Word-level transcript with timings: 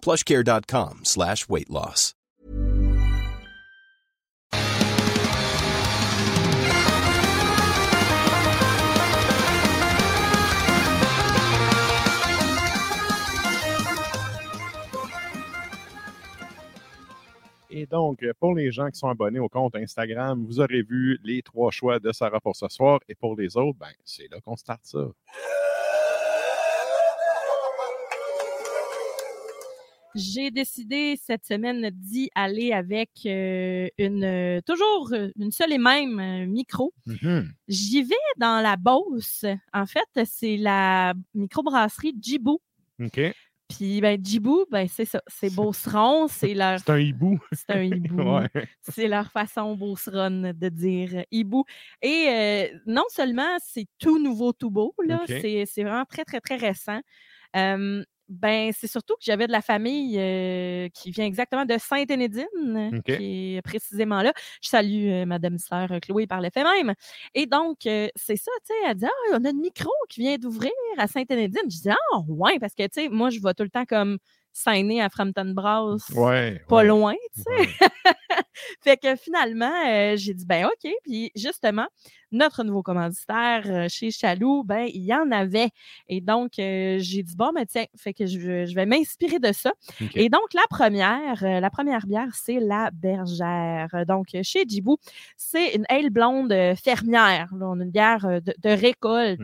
plushcare.com 0.00 1.00
slash 1.04 1.48
weight 1.48 1.68
loss. 1.70 2.14
Et 17.70 17.86
donc, 17.86 18.24
pour 18.40 18.54
les 18.54 18.72
gens 18.72 18.90
qui 18.90 18.98
sont 18.98 19.08
abonnés 19.08 19.38
au 19.38 19.48
compte 19.48 19.76
Instagram, 19.76 20.44
vous 20.44 20.58
aurez 20.58 20.82
vu 20.82 21.18
les 21.22 21.42
trois 21.42 21.70
choix 21.70 22.00
de 22.00 22.10
Sarah 22.10 22.40
pour 22.40 22.56
ce 22.56 22.66
soir. 22.68 22.98
Et 23.08 23.14
pour 23.14 23.36
les 23.36 23.56
autres, 23.56 23.78
ben, 23.78 23.92
c'est 24.04 24.28
là 24.32 24.40
qu'on 24.40 24.56
starte 24.56 24.84
ça. 24.84 25.06
J'ai 30.18 30.50
décidé 30.50 31.16
cette 31.16 31.46
semaine 31.46 31.90
d'y 31.92 32.28
aller 32.34 32.72
avec 32.72 33.10
euh, 33.24 33.88
une 33.98 34.24
euh, 34.24 34.60
toujours 34.66 35.10
euh, 35.12 35.28
une 35.38 35.52
seule 35.52 35.72
et 35.72 35.78
même 35.78 36.18
euh, 36.18 36.46
micro. 36.46 36.92
Mhm. 37.06 37.52
J'y 37.68 38.02
vais 38.02 38.14
dans 38.36 38.60
la 38.60 38.76
Beauce. 38.76 39.44
En 39.72 39.86
fait, 39.86 40.24
c'est 40.24 40.56
la 40.56 41.14
microbrasserie 41.34 42.16
Djibou. 42.20 42.60
OK. 43.00 43.20
Puis 43.68 44.00
ben 44.00 44.18
Djibou, 44.20 44.64
ben 44.70 44.88
c'est 44.88 45.04
ça, 45.04 45.22
c'est 45.28 45.54
Beauceron, 45.54 46.26
c'est 46.26 46.54
leur 46.54 46.78
C'est 46.84 46.90
un 46.90 46.98
hibou. 46.98 47.38
c'est 47.52 47.70
un 47.70 47.82
hibou. 47.82 48.22
Ouais. 48.22 48.48
C'est 48.82 49.08
leur 49.08 49.30
façon 49.30 49.76
beauceronne 49.76 50.52
de 50.52 50.68
dire 50.68 51.24
hibou. 51.30 51.64
Et 52.02 52.26
euh, 52.28 52.78
non 52.86 53.04
seulement 53.10 53.56
c'est 53.60 53.86
tout 53.98 54.18
nouveau, 54.18 54.52
tout 54.52 54.70
beau, 54.70 54.94
là, 55.06 55.22
c'est 55.28 55.64
c'est 55.66 55.84
vraiment 55.84 56.06
très, 56.06 56.24
très, 56.24 56.40
très 56.40 56.56
récent. 56.56 57.00
Euh, 57.56 58.02
ben, 58.28 58.72
c'est 58.76 58.86
surtout 58.86 59.14
que 59.14 59.22
j'avais 59.22 59.46
de 59.46 59.52
la 59.52 59.62
famille 59.62 60.16
euh, 60.18 60.88
qui 60.90 61.10
vient 61.10 61.24
exactement 61.24 61.64
de 61.64 61.76
Sainte-Énédine, 61.78 63.00
qui 63.06 63.56
est 63.56 63.62
précisément 63.62 64.22
là. 64.22 64.32
Je 64.62 64.68
salue 64.68 65.08
euh, 65.08 65.24
Madame 65.26 65.58
Sœur 65.58 65.88
Chloé 66.02 66.26
par 66.26 66.40
le 66.40 66.50
fait 66.52 66.62
même. 66.62 66.94
Et 67.34 67.46
donc, 67.46 67.86
euh, 67.86 68.08
c'est 68.16 68.36
ça, 68.36 68.50
tu 68.66 68.74
sais, 68.74 68.74
elle 68.86 68.96
dit 68.96 69.06
Ah, 69.06 69.38
on 69.38 69.44
a 69.44 69.50
une 69.50 69.60
micro 69.60 69.90
qui 70.08 70.20
vient 70.20 70.36
d'ouvrir 70.36 70.70
à 70.98 71.06
Sainte-Énédine. 71.06 71.70
Je 71.70 71.80
dis 71.80 71.90
Ah, 71.90 72.18
ouais, 72.28 72.58
parce 72.58 72.74
que, 72.74 72.82
tu 72.84 73.02
sais, 73.02 73.08
moi, 73.08 73.30
je 73.30 73.40
vais 73.40 73.54
tout 73.54 73.64
le 73.64 73.70
temps 73.70 73.86
comme 73.86 74.18
signer 74.52 75.00
à 75.02 75.08
Frampton 75.08 75.52
Brass 75.54 76.08
Ouais. 76.14 76.60
pas 76.68 76.76
ouais, 76.76 76.86
loin, 76.86 77.14
tu 77.34 77.42
sais. 77.42 77.50
ouais. 77.50 77.68
fait 78.82 78.96
que 78.96 79.16
finalement, 79.16 79.72
euh, 79.86 80.16
j'ai 80.16 80.34
dit, 80.34 80.44
ben 80.44 80.66
OK. 80.66 80.90
Puis 81.04 81.30
justement, 81.34 81.86
notre 82.32 82.64
nouveau 82.64 82.82
commanditaire 82.82 83.62
euh, 83.66 83.86
chez 83.88 84.10
Chaloux, 84.10 84.64
ben 84.64 84.86
il 84.92 85.04
y 85.04 85.14
en 85.14 85.30
avait. 85.30 85.70
Et 86.08 86.20
donc, 86.20 86.58
euh, 86.58 86.96
j'ai 86.98 87.22
dit, 87.22 87.36
bon, 87.36 87.52
ben 87.54 87.64
tiens, 87.66 87.86
fait 87.96 88.12
que 88.12 88.26
je, 88.26 88.66
je 88.66 88.74
vais 88.74 88.86
m'inspirer 88.86 89.38
de 89.38 89.52
ça. 89.52 89.72
Et 90.14 90.28
donc, 90.28 90.52
la 90.54 90.62
première, 90.70 91.42
euh, 91.44 91.60
la 91.60 91.70
première 91.70 92.06
bière, 92.06 92.28
c'est 92.34 92.60
la 92.60 92.90
bergère. 92.92 93.88
Donc, 94.06 94.28
chez 94.42 94.64
Djibou, 94.66 94.98
c'est 95.36 95.74
une 95.74 95.84
ale 95.88 96.10
blonde 96.10 96.54
fermière. 96.82 97.48
Là, 97.54 97.66
on 97.68 97.80
a 97.80 97.84
une 97.84 97.90
bière 97.90 98.42
de, 98.42 98.54
de 98.58 98.70
récolte. 98.70 99.40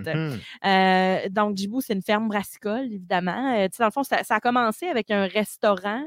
Euh, 0.65 1.29
donc, 1.31 1.57
Djibou, 1.57 1.81
c'est 1.81 1.95
une 1.95 2.03
ferme 2.03 2.29
brassicole, 2.29 2.87
évidemment. 2.87 3.67
Dans 3.79 3.87
le 3.87 3.91
fond, 3.91 4.03
ça, 4.03 4.23
ça 4.25 4.37
a 4.37 4.41
commencé 4.41 4.87
avec 4.87 5.11
un 5.11 5.27
restaurant, 5.27 6.05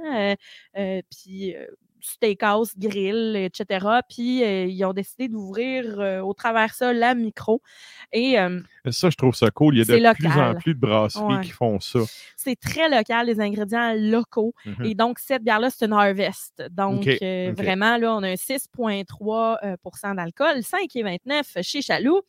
puis 0.74 1.56
steakhouse, 2.02 2.78
grill, 2.78 3.36
etc. 3.36 3.86
Puis, 4.10 4.44
euh, 4.44 4.66
ils 4.66 4.84
ont 4.86 4.94
décidé 4.94 5.28
d'ouvrir 5.28 6.00
euh, 6.00 6.20
au 6.22 6.34
travers 6.34 6.74
ça 6.74 6.94
la 6.94 7.16
micro. 7.16 7.62
Et 8.12 8.40
euh, 8.40 8.60
Ça, 8.90 9.10
je 9.10 9.16
trouve 9.16 9.36
ça 9.36 9.50
cool. 9.52 9.76
Il 9.76 9.80
y 9.80 9.82
a 9.82 9.86
de 9.86 10.14
plus 10.16 10.28
en 10.28 10.56
plus 10.56 10.74
de 10.74 10.80
brasseries 10.80 11.24
Ouais. 11.36 11.42
qui 11.42 11.52
font 11.52 11.80
ça. 11.80 12.00
c'est 12.36 12.56
très 12.60 12.90
local, 12.90 13.28
les 13.28 13.40
ingrédients 13.40 13.94
locaux. 13.96 14.54
Mhm. 14.66 14.86
Et 14.86 14.96
donc, 14.96 15.20
cette 15.20 15.44
bière-là, 15.44 15.70
c'est 15.70 15.86
une 15.86 15.94
Harvest. 15.94 16.64
Donc, 16.72 17.06
vraiment, 17.06 17.98
là, 17.98 18.16
on 18.16 18.24
a 18.24 18.30
un 18.30 18.36
6,3 18.36 19.58
euh, 19.64 19.76
pour 19.82 19.98
cent 19.98 20.14
d'alcool, 20.16 20.62
5,29 20.64 21.62
chez 21.64 21.82
Chaloux. 21.82 22.22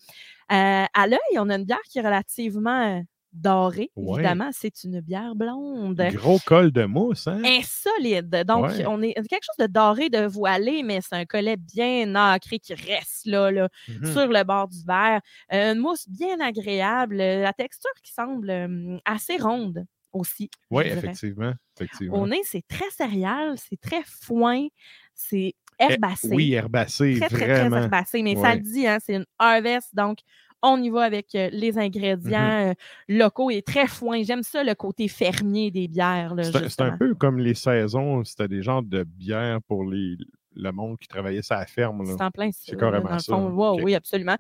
À 0.49 1.07
l'œil, 1.07 1.39
on 1.39 1.51
a 1.51 1.57
une 1.57 1.65
bière 1.65 1.79
qui 1.91 1.99
est 1.99 2.03
relativement 2.03 3.03
dorée, 3.39 3.91
Ouais. 3.97 4.21
évidemment. 4.21 4.51
C'est 4.53 4.85
une 4.85 5.01
bière 5.01 5.35
blonde. 5.35 6.01
Gros 6.15 6.39
col 6.47 6.71
de 6.73 6.85
mousse, 6.85 7.27
hein? 7.27 7.41
Insolide. 7.45 8.45
Donc, 8.47 8.67
Ouais. 8.67 8.87
on 8.87 9.01
est 9.03 9.15
quelque 9.15 9.45
chose 9.45 9.67
de 9.67 9.67
doré, 9.73 10.09
de 10.11 10.27
voilé, 10.27 10.83
mais 10.83 11.01
c'est 11.01 11.15
un 11.17 11.25
collet 11.25 11.57
bien 11.57 12.07
nacré 12.07 12.59
qui 12.59 12.75
reste 12.75 13.27
là, 13.27 13.51
là 13.51 13.69
Mhm. 13.89 14.13
sur 14.13 14.27
le 14.27 14.45
bord 14.45 14.69
du 14.69 14.83
verre. 14.87 15.21
Euh, 15.53 15.73
une 15.75 15.79
mousse 15.81 16.09
bien 16.09 16.41
agréable. 16.41 17.21
euh, 17.21 17.43
La 17.43 17.53
texture 17.53 17.91
qui 18.03 18.13
semble 18.13 19.01
assez 19.05 19.37
ronde 19.37 19.85
aussi. 20.13 20.51
Oui, 20.71 20.85
effectivement. 20.87 21.53
effectivement. 21.77 22.21
Au 22.23 22.27
nez, 22.27 22.41
c'est 22.45 22.67
très 22.67 22.89
céréal, 22.91 23.55
c'est 23.57 23.81
très 23.81 24.03
foin, 24.05 24.67
c'est 25.15 25.55
Eh, 25.81 25.85
herbacé. 25.93 26.29
Oui, 26.33 26.55
herbacé, 26.55 27.17
très, 27.21 27.29
très, 27.29 27.47
vraiment. 27.47 27.77
très 27.77 27.85
herbacé. 27.85 28.23
Mais 28.23 28.35
ça 28.35 28.55
le 28.57 28.61
dit, 28.63 28.87
hein, 28.89 28.99
c'est 29.05 29.15
une 29.15 29.27
harvest, 29.39 29.95
donc 29.95 30.19
on 30.63 30.83
y 30.83 30.91
va 30.91 31.03
avec 31.05 31.35
euh, 31.35 31.49
les 31.53 31.79
ingrédients 31.79 32.69
euh, 32.71 32.75
locaux 33.09 33.51
et 33.51 33.63
très 33.63 33.87
foin. 33.87 34.23
J'aime 34.23 34.43
ça, 34.43 34.65
le 34.65 34.75
côté 34.75 35.09
fermier 35.09 35.71
des 35.71 35.89
bières. 35.89 36.35
C'est 36.43 36.81
un- 36.81 36.97
peu 36.97 37.15
comme 37.15 37.39
les 37.39 37.55
saisons, 37.55 38.25
c'était 38.25 38.49
des 38.49 38.63
genres 38.63 38.83
de 38.83 39.05
bières 39.05 39.61
pour 39.63 39.85
les, 39.85 40.17
le 40.55 40.71
monde 40.73 40.99
qui 40.99 41.07
travaillait 41.09 41.43
la 41.51 41.67
ferme. 41.67 42.05
C'est 42.07 42.23
en 42.23 42.31
plein. 42.31 42.51
C'est 42.53 42.77
carrément 42.79 43.09
dans 43.09 43.15
le 43.17 43.21
ça, 43.21 43.33
fond. 43.35 43.51
Wow, 43.51 43.75
Ok. 43.79 43.81
Oui, 43.85 43.95
absolument. 43.95 44.37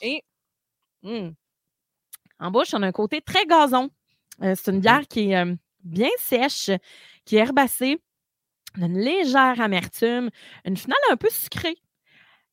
Et 0.00 0.22
hum, 1.02 1.34
en 2.38 2.50
bouche, 2.50 2.74
on 2.74 2.82
a 2.82 2.86
un 2.86 2.92
côté 2.92 3.20
très 3.20 3.44
gazon. 3.46 3.90
Euh, 4.42 4.54
c'est 4.56 4.70
une 4.70 4.76
Mhm. 4.76 4.82
bière 4.82 5.06
qui 5.08 5.30
est 5.30 5.36
euh, 5.36 5.54
bien 5.84 6.08
sèche, 6.18 6.70
qui 7.24 7.36
est 7.36 7.40
herbacée, 7.40 8.00
une 8.78 8.98
légère 8.98 9.60
amertume, 9.60 10.30
une 10.64 10.76
finale 10.76 10.98
un 11.10 11.16
peu 11.16 11.28
sucrée. 11.30 11.76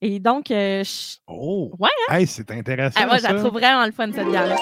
Et 0.01 0.19
donc, 0.19 0.49
euh, 0.51 0.83
je- 0.83 1.17
Oh! 1.27 1.71
Ouais, 1.77 1.89
Hey, 2.09 2.25
c'est 2.25 2.49
intéressant. 2.51 2.99
ah, 3.03 3.05
moi, 3.05 3.17
je 3.17 3.23
la 3.23 3.33
trouve 3.33 3.51
vraiment 3.53 3.85
le 3.85 3.91
fun, 3.91 4.11
cette 4.13 4.27
bière-là. 4.27 4.55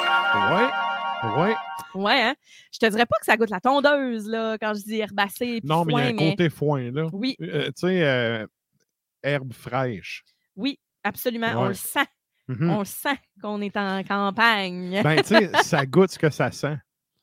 Ouais, 0.52 1.42
ouais. 1.42 1.56
Ouais, 1.94 2.22
hein? 2.22 2.36
Je 2.74 2.80
te 2.80 2.86
dirais 2.88 3.06
pas 3.06 3.16
que 3.20 3.26
ça 3.26 3.38
goûte 3.38 3.50
la 3.50 3.60
tondeuse, 3.60 4.28
là, 4.28 4.58
quand 4.60 4.74
je 4.74 4.82
dis 4.84 4.98
herbacé. 5.00 5.60
puis 5.62 5.70
Non, 5.70 5.86
mais 5.86 5.94
il 5.94 5.98
y 5.98 6.02
a 6.02 6.06
un 6.08 6.14
mais 6.14 6.30
côté 6.32 6.50
foin, 6.50 6.92
là. 6.92 7.08
Oui, 7.14 7.36
Euh, 7.42 7.68
tu 7.68 7.72
sais, 7.88 8.04
euh, 8.04 8.46
herbe 9.24 9.54
fraîche. 9.54 10.24
oui, 10.56 10.80
absolument. 11.04 11.52
On 11.56 11.68
le 11.68 11.74
sent. 11.76 12.06
Mhm. 12.48 12.70
On 12.72 12.80
le 12.80 12.86
sent 12.86 13.18
qu'on 13.42 13.62
est 13.62 13.76
en 13.78 14.04
campagne. 14.04 15.02
Ben, 15.04 15.18
tu 15.22 15.36
sais, 15.36 15.52
ça 15.64 15.86
goûte 15.86 16.12
ce 16.12 16.20
que 16.20 16.30
ça 16.30 16.50
sent. 16.52 16.78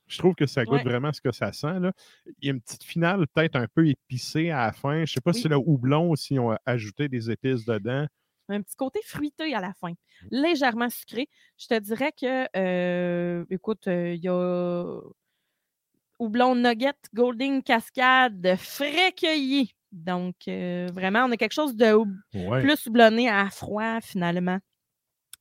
Je 0.06 0.18
trouve 0.18 0.34
que 0.34 0.46
ça 0.46 0.64
goûte 0.64 0.74
Ouais. 0.78 0.84
vraiment 0.84 1.12
ce 1.12 1.20
que 1.20 1.32
ça 1.32 1.52
sent. 1.52 1.80
Là. 1.80 1.92
Il 2.40 2.46
y 2.46 2.50
a 2.50 2.52
une 2.54 2.60
petite 2.60 2.84
finale 2.84 3.26
peut-être 3.28 3.56
un 3.56 3.66
peu 3.74 3.88
épicée 3.88 4.50
à 4.50 4.66
la 4.66 4.72
fin. 4.72 5.04
Je 5.04 5.12
sais 5.14 5.20
pas 5.20 5.30
Oui. 5.30 5.36
si 5.36 5.42
c'est 5.42 5.48
le 5.48 5.56
houblon 5.56 6.10
ou 6.10 6.16
s'ils 6.16 6.38
ont 6.40 6.56
ajouté 6.66 7.08
des 7.08 7.30
épices 7.30 7.64
dedans. 7.64 8.06
un 8.50 8.60
petit 8.60 8.76
côté 8.76 9.00
fruité 9.06 9.54
à 9.54 9.60
la 9.62 9.72
fin, 9.72 9.92
légèrement 10.30 10.90
sucré. 10.90 11.28
Je 11.56 11.66
te 11.66 11.78
dirais 11.80 12.12
que, 12.12 12.46
euh, 12.58 13.44
écoute, 13.48 13.88
euh, 13.88 14.12
il 14.14 14.22
y 14.22 14.28
a 14.28 15.00
houblon 16.18 16.54
nugget, 16.54 16.92
golden 17.14 17.62
cascade, 17.62 18.54
frais 18.58 19.12
cueilli. 19.12 19.74
Donc, 19.92 20.36
euh, 20.48 20.88
vraiment, 20.92 21.24
on 21.24 21.32
a 21.32 21.36
quelque 21.36 21.52
chose 21.54 21.74
de 21.76 21.94
Ouais. 22.34 22.60
plus 22.62 22.86
houblonné 22.86 23.28
à 23.30 23.48
froid, 23.50 24.00
finalement, 24.02 24.58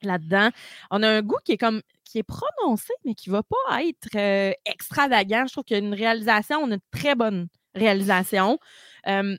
là-dedans. 0.02 0.50
On 0.92 1.02
a 1.04 1.10
un 1.10 1.22
goût 1.22 1.40
qui 1.44 1.54
est 1.54 1.58
comme 1.58 1.82
qui 2.14 2.20
est 2.20 2.24
prononcé, 2.24 2.94
mais 3.04 3.16
qui 3.16 3.30
ne 3.32 3.36
va 3.36 3.42
pas 3.42 3.84
être 3.84 4.16
euh, 4.16 4.52
extravagant. 4.66 5.46
Je 5.48 5.52
trouve 5.54 5.64
qu'il 5.64 5.76
y 5.78 5.80
a 5.82 5.84
une 5.84 5.96
réalisation, 5.96 6.60
on 6.60 6.70
a 6.70 6.76
une 6.76 6.80
très 6.92 7.16
bonne 7.16 7.48
réalisation. 7.74 8.60
Euh, 9.08 9.36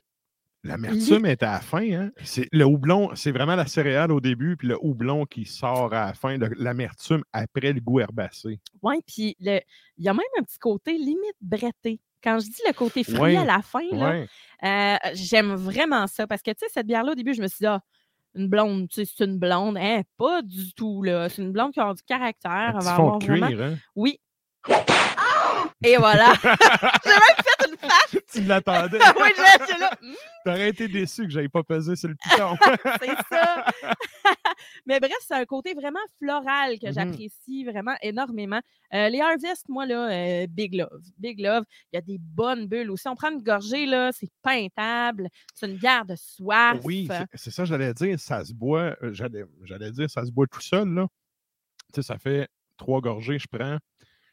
L'amertume 0.63 1.25
est 1.27 1.41
à 1.43 1.53
la 1.53 1.59
fin. 1.61 1.89
Hein? 1.91 2.11
C'est, 2.23 2.49
le 2.51 2.65
houblon, 2.65 3.11
c'est 3.15 3.31
vraiment 3.31 3.55
la 3.55 3.67
céréale 3.67 4.11
au 4.11 4.19
début, 4.19 4.57
puis 4.57 4.67
le 4.67 4.77
houblon 4.81 5.25
qui 5.25 5.45
sort 5.45 5.93
à 5.93 6.07
la 6.07 6.13
fin. 6.13 6.37
le- 6.37 6.49
l'amertume 6.57 7.23
après 7.33 7.71
le 7.71 7.79
goût 7.79 7.99
herbacé. 8.01 8.59
Oui, 8.81 8.95
puis 9.07 9.35
il 9.39 9.61
y 9.99 10.09
a 10.09 10.13
même 10.13 10.21
un 10.39 10.43
petit 10.43 10.57
côté 10.59 10.97
limite 10.97 11.35
bretté. 11.39 12.01
Quand 12.23 12.39
je 12.39 12.47
dis 12.47 12.61
le 12.67 12.73
côté 12.73 13.03
fruit 13.03 13.19
Ouais, 13.19 13.37
à 13.37 13.45
la 13.45 13.61
fin, 13.61 13.83
là, 13.91 14.09
Ouais. 14.09 14.27
euh, 14.63 14.97
j'aime 15.13 15.53
vraiment 15.53 16.07
ça 16.07 16.25
parce 16.25 16.41
que, 16.41 16.49
tu 16.51 16.57
sais, 16.59 16.65
cette 16.73 16.87
bière-là, 16.87 17.11
au 17.11 17.15
début, 17.15 17.35
je 17.35 17.41
me 17.43 17.47
suis 17.47 17.59
dit, 17.59 17.67
ah, 17.67 17.79
une 18.35 18.47
blonde, 18.47 18.87
tu 18.89 19.05
sais, 19.05 19.11
c'est 19.17 19.25
une 19.25 19.37
blonde. 19.39 19.77
Hein, 19.77 20.01
pas 20.17 20.41
du 20.41 20.73
tout, 20.73 21.01
là. 21.03 21.29
C'est 21.29 21.41
une 21.41 21.51
blonde 21.51 21.71
qui 21.73 21.79
a 21.79 21.93
du 21.93 22.03
caractère. 22.03 22.71
Elle 22.73 22.75
petit 22.79 22.85
va 22.85 22.93
avoir 22.93 23.19
vraiment- 23.19 23.47
cuir, 23.47 23.61
hein? 23.63 23.75
Oui. 23.95 24.19
Et 25.83 25.97
voilà. 25.97 26.33
J'ai 26.43 26.49
même 26.49 27.44
une 27.67 27.77
face. 27.77 28.15
tu 28.31 28.41
l'attendais. 28.43 28.97
oui, 29.21 29.29
je 29.35 29.79
là. 29.79 29.91
Hmm, 30.01 30.13
T'aurais 30.43 30.69
été 30.69 30.87
déçu 30.87 31.23
que 31.23 31.29
j'avais 31.29 31.49
pas 31.49 31.63
pesé 31.63 31.95
sur 31.95 32.09
le 32.09 32.15
piton. 32.15 32.55
c'est 33.01 33.15
ça. 33.35 33.65
Mais 34.85 34.99
bref, 34.99 35.15
c'est 35.21 35.33
un 35.33 35.45
côté 35.45 35.73
vraiment 35.73 35.99
floral 36.19 36.77
que 36.79 36.87
Mhm. 36.87 36.93
j'apprécie 36.93 37.63
vraiment 37.63 37.95
énormément. 38.01 38.59
Euh, 38.93 39.09
les 39.09 39.21
Harvest, 39.21 39.67
moi, 39.69 39.85
là, 39.85 40.11
euh, 40.11 40.47
big 40.47 40.75
love. 40.75 41.01
Big 41.17 41.39
love. 41.39 41.63
Il 41.91 41.95
y 41.95 41.97
a 41.97 42.01
des 42.01 42.17
bonnes 42.19 42.67
bulles 42.67 42.91
aussi. 42.91 43.07
On 43.07 43.15
prend 43.15 43.31
une 43.31 43.41
gorgée, 43.41 43.85
là, 43.85 44.11
c'est 44.11 44.29
peintable. 44.43 45.29
C'est 45.53 45.67
une 45.67 45.77
bière 45.77 46.05
de 46.05 46.15
soif. 46.15 46.79
oui, 46.83 47.07
c'est- 47.33 47.51
ça, 47.51 47.65
j'allais 47.65 47.93
dire. 47.93 48.19
Ça 48.19 48.43
se 48.45 48.53
boit, 48.53 48.95
euh, 49.01 49.13
j'allais, 49.13 49.43
j'allais 49.63 49.91
dire, 49.91 50.09
ça 50.09 50.25
se 50.25 50.31
boit 50.31 50.45
tout 50.47 50.61
seul, 50.61 50.87
là. 50.89 51.07
Tu 51.93 52.01
sais, 52.01 52.07
ça 52.07 52.17
fait 52.19 52.47
trois 52.77 53.01
gorgées, 53.01 53.39
je 53.39 53.47
prends. 53.51 53.77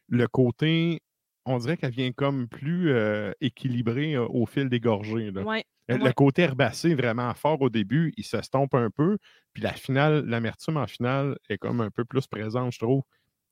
Le 0.08 0.26
côté, 0.28 1.00
on 1.44 1.58
dirait 1.58 1.76
qu'elle 1.76 1.92
vient 1.92 2.12
comme 2.12 2.48
plus 2.48 2.90
euh, 2.90 3.32
équilibrée 3.40 4.14
euh, 4.14 4.26
au 4.28 4.46
fil 4.46 4.68
des 4.68 4.80
gorgées. 4.80 5.30
là. 5.30 5.42
Ouais. 5.42 5.64
Le 5.88 6.02
ouais. 6.02 6.12
côté 6.14 6.42
herbacé 6.42 6.94
vraiment 6.94 7.34
fort 7.34 7.60
au 7.60 7.68
début, 7.68 8.12
il 8.16 8.24
s'estompe 8.24 8.74
un 8.74 8.88
peu. 8.90 9.18
Puis 9.52 9.62
la 9.62 9.72
finale, 9.72 10.24
l'amertume 10.26 10.76
en 10.76 10.86
finale 10.86 11.36
est 11.48 11.58
comme 11.58 11.80
un 11.80 11.90
peu 11.90 12.04
plus 12.04 12.26
présente, 12.26 12.72
je 12.72 12.78
trouve. 12.78 13.02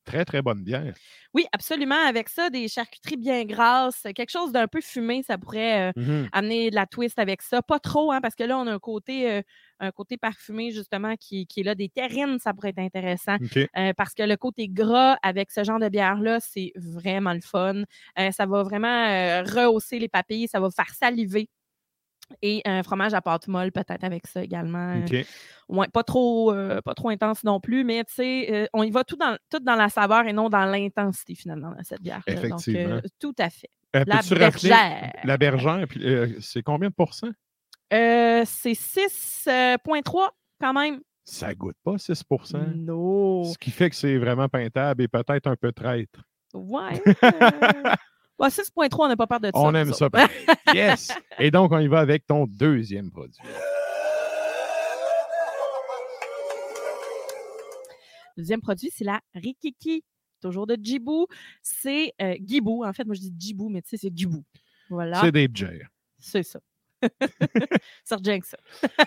Très, 0.05 0.25
très 0.25 0.43
bonne 0.43 0.63
bière. 0.65 0.99
Oui, 1.35 1.47
absolument. 1.53 1.95
Avec 2.07 2.29
ça, 2.29 2.51
des 2.51 2.69
charcuteries 2.69 3.17
bien 3.17 3.45
grasses, 3.45 4.03
quelque 4.15 4.31
chose 4.31 4.53
d'un 4.53 4.67
peu 4.67 4.81
fumé, 4.81 5.23
ça 5.23 5.39
pourrait 5.39 5.91
euh, 5.91 5.93
Mhm. 5.97 6.31
amener 6.33 6.71
de 6.71 6.75
la 6.75 6.87
twist 6.87 7.19
avec 7.19 7.43
ça. 7.43 7.63
Pas 7.63 7.79
trop, 7.79 8.11
hein, 8.13 8.21
parce 8.21 8.35
que 8.35 8.43
là, 8.43 8.59
on 8.59 8.67
a 8.67 8.73
un 8.73 8.79
côté, 8.81 9.31
euh, 9.31 9.43
un 9.79 9.93
côté 9.93 10.17
parfumé, 10.17 10.73
justement, 10.73 11.15
qui, 11.17 11.47
qui 11.47 11.61
est 11.61 11.63
là. 11.63 11.75
Des 11.75 11.89
terrines, 11.89 12.39
ça 12.41 12.53
pourrait 12.53 12.71
être 12.71 12.79
intéressant. 12.81 13.37
Euh, 13.79 13.93
parce 13.97 14.15
que 14.15 14.23
le 14.25 14.37
côté 14.37 14.69
gras 14.69 15.19
avec 15.23 15.51
ce 15.53 15.63
genre 15.65 15.79
de 15.79 15.89
bière-là, 15.89 16.41
c'est 16.41 16.73
vraiment 16.77 17.33
le 17.33 17.41
fun. 17.41 17.83
Ça 18.33 18.47
va 18.47 18.63
vraiment 18.65 19.43
rehausser 19.45 19.99
les 19.99 20.09
papilles, 20.09 20.49
ça 20.49 20.61
va 20.61 20.69
faire 20.71 20.93
saliver. 20.95 21.49
Et 22.43 22.63
un 22.65 22.83
fromage 22.83 23.15
à 23.15 23.21
pâte 23.21 23.49
molle, 23.49 23.73
peut-être 23.73 24.05
avec 24.05 24.27
ça 24.27 24.43
également. 24.43 25.03
Euh, 25.13 25.23
ouais, 25.69 25.89
pas 25.89 26.03
trop, 26.03 26.53
euh, 26.53 26.81
pas 26.83 26.95
trop 26.95 27.09
intense 27.09 27.45
non 27.45 27.61
plus, 27.61 27.85
mais 27.85 28.05
tu 28.05 28.15
sais, 28.15 28.49
euh, 28.53 28.67
on 28.73 28.83
y 28.83 28.91
va 28.91 29.05
tout 29.05 29.17
dans, 29.17 29.37
tout 29.51 29.61
dans 29.61 29.75
la 29.75 29.89
saveur 29.89 30.27
et 30.27 30.33
non 30.33 30.49
dans 30.49 30.65
l'intensité 30.65 31.35
finalement 31.35 31.71
dans 31.71 31.85
cette 31.85 32.03
bière. 32.03 32.23
Effectivement. 32.27 32.97
Donc, 32.97 33.05
euh, 33.05 33.09
tout 33.19 33.35
à 33.39 33.51
fait. 33.51 33.71
La 33.93 34.05
bergère. 34.23 35.13
La 35.25 35.37
bergère, 35.37 35.87
puis 35.89 36.37
c'est 36.41 36.63
combien 36.63 36.89
de 36.91 36.95
pourcents? 36.95 37.33
C'est 37.91 38.75
6,3 38.75 40.29
quand 40.61 40.73
même. 40.73 41.01
Ça 41.25 41.55
goûte 41.55 41.77
pas 41.85 41.97
6% 41.97 42.75
Non. 42.77 43.45
Ce 43.45 43.59
qui 43.59 43.71
fait 43.71 43.91
que 43.91 43.97
c'est 43.97 44.19
vraiment 44.19 44.49
peintable 44.49 45.03
et 45.03 45.09
peut-être 45.09 45.47
un 45.47 45.57
peu 45.57 45.73
traître. 45.73 46.21
Ouais. 46.55 47.03
euh, 48.41 48.45
ouais, 48.45 48.49
6,3, 48.51 48.97
on 48.99 49.09
n'a 49.09 49.17
pas 49.17 49.27
peur 49.27 49.41
de 49.41 49.47
ça. 49.47 49.53
On 49.55 49.75
aime 49.75 49.93
ça. 49.93 50.11
pareil. 50.11 50.29
yes! 50.75 51.13
Et 51.39 51.51
donc, 51.51 51.73
on 51.73 51.79
y 51.79 51.89
va 51.89 52.01
avec 52.01 52.27
ton 52.27 52.47
deuxième 52.47 53.11
produit. 53.11 53.43
Le 58.37 58.43
deuxième 58.43 58.61
produit, 58.61 58.91
c'est 58.93 59.05
la 59.05 59.21
Rikiki. 59.35 60.05
Toujours 60.41 60.67
de 60.67 60.77
Djibou. 60.81 61.27
C'est 61.63 62.15
euh, 62.23 62.35
Gibou. 62.43 62.85
En 62.85 62.93
fait, 62.93 63.05
moi, 63.05 63.15
je 63.15 63.21
dis 63.21 63.35
Djibou, 63.37 63.69
mais 63.69 63.83
tu 63.83 63.91
sais, 63.91 63.97
c'est 63.99 64.17
Gibou. 64.17 64.43
Voilà. 64.89 65.21
C'est 65.21 65.33
des 65.33 65.49
bières. 65.49 65.89
C'est 66.19 66.43
ça. 66.43 66.61
ça 68.05 68.17
que 68.17 68.47
ça. 68.47 68.59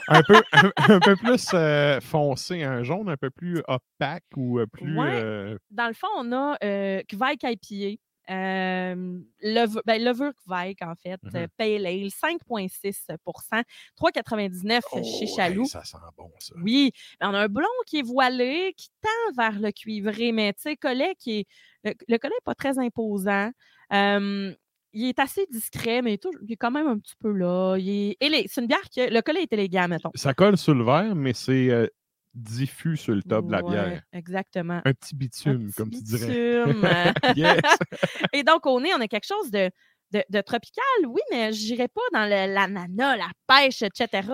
Un 0.08 0.24
peu, 0.24 0.42
un, 0.52 0.72
un 0.78 1.00
peu 1.00 1.16
plus 1.16 1.48
euh, 1.54 2.00
foncé, 2.02 2.64
un 2.64 2.84
jaune 2.84 3.10
un 3.10 3.18
peu 3.18 3.30
plus 3.30 3.62
opaque 3.68 4.24
ou 4.36 4.60
euh, 4.60 4.66
plus. 4.66 4.98
Ouais. 4.98 5.22
euh, 5.24 5.58
Dans 5.70 5.88
le 5.88 5.94
fond, 5.94 6.08
on 6.18 6.32
a 6.32 6.58
euh, 6.64 7.02
IPA. 7.12 8.00
Euh, 8.30 9.20
levure, 9.42 9.82
ben, 9.86 10.74
en 10.82 10.96
fait. 10.96 11.20
Mhm. 11.24 11.36
euh, 11.36 11.48
Pale 11.58 11.86
Ale, 11.86 12.10
5,6% 12.10 13.64
3,99 13.98 14.82
chez 15.04 15.26
oh, 15.30 15.36
Chaloux. 15.36 15.64
hey, 15.64 15.68
ça 15.68 15.84
sent 15.84 15.98
bon, 16.18 16.32
ça. 16.40 16.54
Oui, 16.64 16.92
mais 17.20 17.28
on 17.28 17.34
a 17.34 17.40
un 17.40 17.48
blond 17.48 17.68
qui 17.86 18.00
est 18.00 18.04
voilé, 18.04 18.74
qui 18.78 18.90
tend 19.02 19.34
vers 19.36 19.60
le 19.60 19.72
cuivré, 19.72 20.32
mais 20.32 20.54
tu 20.54 20.62
sais, 20.62 20.78
collet 20.78 21.16
qui 21.20 21.40
est. 21.40 21.48
Le, 21.84 21.94
le 22.08 22.18
collet 22.18 22.34
n'est 22.34 22.46
pas 22.46 22.56
très 22.56 22.80
imposant. 22.80 23.52
Euh, 23.92 24.54
il 24.94 25.06
est 25.08 25.20
assez 25.20 25.46
discret, 25.50 26.02
mais 26.02 26.20
il 26.44 26.52
est 26.54 26.56
quand 26.56 26.72
même 26.72 26.88
un 26.88 27.00
petit 27.00 27.16
peu 27.20 27.32
là. 27.32 27.76
C'est 27.78 28.62
une 28.62 28.68
bière 28.68 28.90
que. 28.96 29.12
Le 29.12 29.22
collet 29.22 29.44
est 29.44 29.54
élégant, 29.54 29.88
mettons. 29.88 30.12
Ça 30.16 30.34
colle 30.34 30.58
sur 30.58 30.76
le 30.76 30.86
verre, 30.86 31.16
mais 31.16 31.34
c'est 31.34 31.70
euh, 31.70 31.88
diffus 32.34 32.98
sur 32.98 33.14
le 33.16 33.22
top 33.24 33.48
de 33.48 33.52
la 33.52 33.62
bière. 33.62 34.02
Exactement. 34.12 34.82
Un 34.86 34.94
petit 34.94 35.14
Un 35.14 35.18
bitume, 35.18 35.68
petit 35.68 35.74
comme 35.76 35.90
tu 35.92 36.02
dirais. 36.02 36.28
bitume. 36.66 36.88
yes! 37.36 37.62
Et 38.34 38.44
donc, 38.44 38.66
au 38.66 38.80
nez, 38.82 38.92
on 38.96 39.02
a 39.02 39.08
quelque 39.08 39.28
chose 39.28 39.52
de, 39.52 39.70
de, 40.12 40.24
de 40.30 40.42
tropical, 40.42 40.84
oui, 41.08 41.22
mais 41.32 41.54
je 41.54 41.64
n'irais 41.74 41.88
pas 41.88 42.02
dans 42.12 42.26
l'ananas, 42.30 43.18
la 43.18 43.30
pêche, 43.48 43.82
etc. 43.84 44.28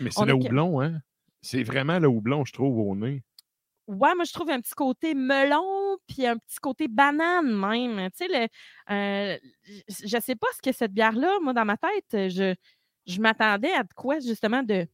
Mais 0.00 0.10
c'est 0.10 0.24
le 0.24 0.32
que- 0.36 0.44
houblon, 0.46 0.80
hein? 0.80 0.98
C'est 1.42 1.62
vraiment 1.62 1.98
le 1.98 2.08
houblon, 2.08 2.44
je 2.44 2.52
trouve, 2.52 2.78
au 2.78 2.96
nez. 2.96 3.22
Ouais, 3.86 4.14
moi, 4.14 4.24
je 4.24 4.32
trouve 4.32 4.48
un 4.48 4.60
petit 4.62 4.72
côté 4.74 5.12
melon, 5.14 5.98
puis 6.08 6.26
un 6.26 6.38
petit 6.38 6.56
côté 6.58 6.88
banane 6.88 7.54
même. 7.54 8.08
Tu 8.12 8.24
sais, 8.24 8.28
le, 8.28 8.48
euh, 8.94 9.36
je 9.88 10.20
sais 10.20 10.36
pas 10.36 10.46
ce 10.56 10.62
que 10.62 10.74
cette 10.74 10.92
bière-là, 10.92 11.38
moi, 11.42 11.52
dans 11.52 11.66
ma 11.66 11.76
tête, 11.76 12.30
je, 12.30 12.54
je 13.06 13.20
m'attendais 13.20 13.72
à 13.72 13.82
de 13.82 13.92
quoi, 13.94 14.20
justement, 14.20 14.62
de 14.62 14.86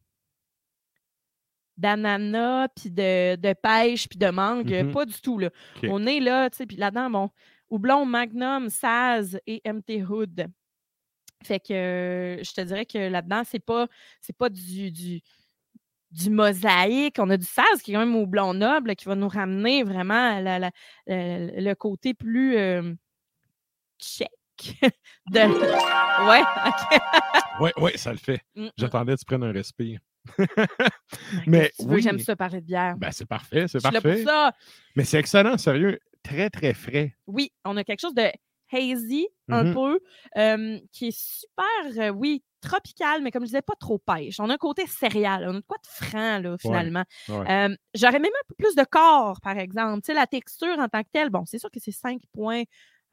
d'ananas, 1.81 2.69
puis 2.77 2.91
de, 2.91 3.37
de 3.37 3.53
pêche, 3.55 4.09
puis 4.09 4.19
de 4.19 4.29
mangue. 4.31 4.71
Mhm. 4.73 4.93
Pas 4.93 5.05
du 5.07 5.21
tout, 5.21 5.39
là. 5.39 5.51
On 5.91 6.07
est 6.07 6.21
là, 6.21 6.49
tu 6.51 6.59
sais, 6.59 6.67
puis 6.67 6.77
là-dedans, 6.77 7.11
bon, 7.11 7.31
houblon, 7.71 8.05
magnum, 8.05 8.69
saz 8.69 9.39
et 9.47 9.61
MT 9.65 10.03
Hood. 10.09 10.47
Fait 11.43 11.59
que 11.59 11.73
euh, 11.73 12.43
je 12.45 12.53
te 12.53 12.61
dirais 12.61 12.85
que 12.85 12.99
là-dedans, 12.99 13.43
c'est 13.47 13.65
pas, 13.65 13.87
c'est 14.21 14.37
pas 14.37 14.51
du, 14.51 14.91
du, 14.93 15.21
du 16.11 16.29
mosaïque. 16.31 17.17
On 17.19 17.31
a 17.31 17.37
du 17.39 17.47
saz 17.47 17.81
qui 17.83 17.93
est 17.93 17.95
quand 17.95 18.01
même 18.05 18.15
houblon 18.17 18.53
noble 18.53 18.95
qui 18.95 19.07
va 19.07 19.15
nous 19.15 19.29
ramener 19.29 19.83
vraiment 19.83 20.37
à 20.37 20.41
la- 20.43 20.59
la- 20.59 20.71
la- 21.07 21.39
le 21.61 21.75
côté 21.75 22.13
plus 22.13 22.57
euh, 22.59 22.93
check. 23.99 24.29
de... 25.31 25.41
Ouais. 26.21 26.43
Oui, 27.61 27.71
oui, 27.79 27.91
ça 27.97 28.13
le 28.13 28.19
fait. 28.19 28.41
Mm, 28.55 28.65
mm. 28.67 28.71
J'attendais 28.77 29.15
que 29.15 29.21
tu 29.21 29.25
prennes 29.25 29.45
un 29.45 29.53
respire. 29.53 30.01
Mais 31.47 31.71
oui, 31.81 32.03
J'aime 32.03 32.19
ça 32.19 32.37
parler 32.37 32.61
de 32.61 32.67
bière. 32.67 32.97
ben, 32.97 33.11
c'est 33.13 33.27
parfait, 33.27 33.67
c'est 33.69 33.81
pour 33.83 33.91
parfait. 33.91 34.25
ça. 34.25 34.53
Mais 34.97 35.05
c'est 35.05 35.19
excellent, 35.19 35.57
sérieux. 35.59 35.99
Très, 36.23 36.51
très 36.51 36.75
frais. 36.75 37.17
Oui, 37.27 37.53
on 37.65 37.77
a 37.77 37.85
quelque 37.85 38.01
chose 38.01 38.15
de 38.15 38.29
hazy, 38.73 39.27
un 39.49 39.65
Mhm. 39.65 39.75
peu, 39.75 40.01
euh, 40.37 40.79
qui 40.93 41.09
est 41.09 41.19
super, 41.19 41.65
euh, 42.05 42.11
oui, 42.11 42.45
tropical, 42.61 43.23
mais 43.23 43.31
comme 43.31 43.43
je 43.43 43.47
disais, 43.47 43.63
pas 43.63 43.75
trop 43.81 43.99
pêche. 43.99 44.39
On 44.39 44.49
a 44.51 44.55
un 44.55 44.59
côté 44.59 44.87
céréal, 44.87 45.45
on 45.49 45.57
a 45.57 45.61
de 45.61 45.65
quoi 45.67 45.79
de 45.79 45.87
franc, 46.07 46.39
là, 46.39 46.57
finalement. 46.59 47.05
ouais. 47.31 47.51
Euh, 47.51 47.75
J'aurais 47.95 48.19
même 48.21 48.27
un 48.31 48.47
peu 48.49 48.55
plus 48.57 48.75
de 48.77 48.85
corps, 48.85 49.41
par 49.41 49.59
exemple. 49.59 50.03
Tu 50.03 50.07
sais, 50.09 50.15
la 50.15 50.27
texture 50.27 50.79
en 50.79 50.89
tant 50.89 51.03
que 51.03 51.09
telle, 51.13 51.31
bon, 51.31 51.45
c'est 51.47 51.59
sûr 51.59 51.71
que 51.71 51.81
c'est 51.81 51.91
5 51.91 52.21
points. 52.33 52.63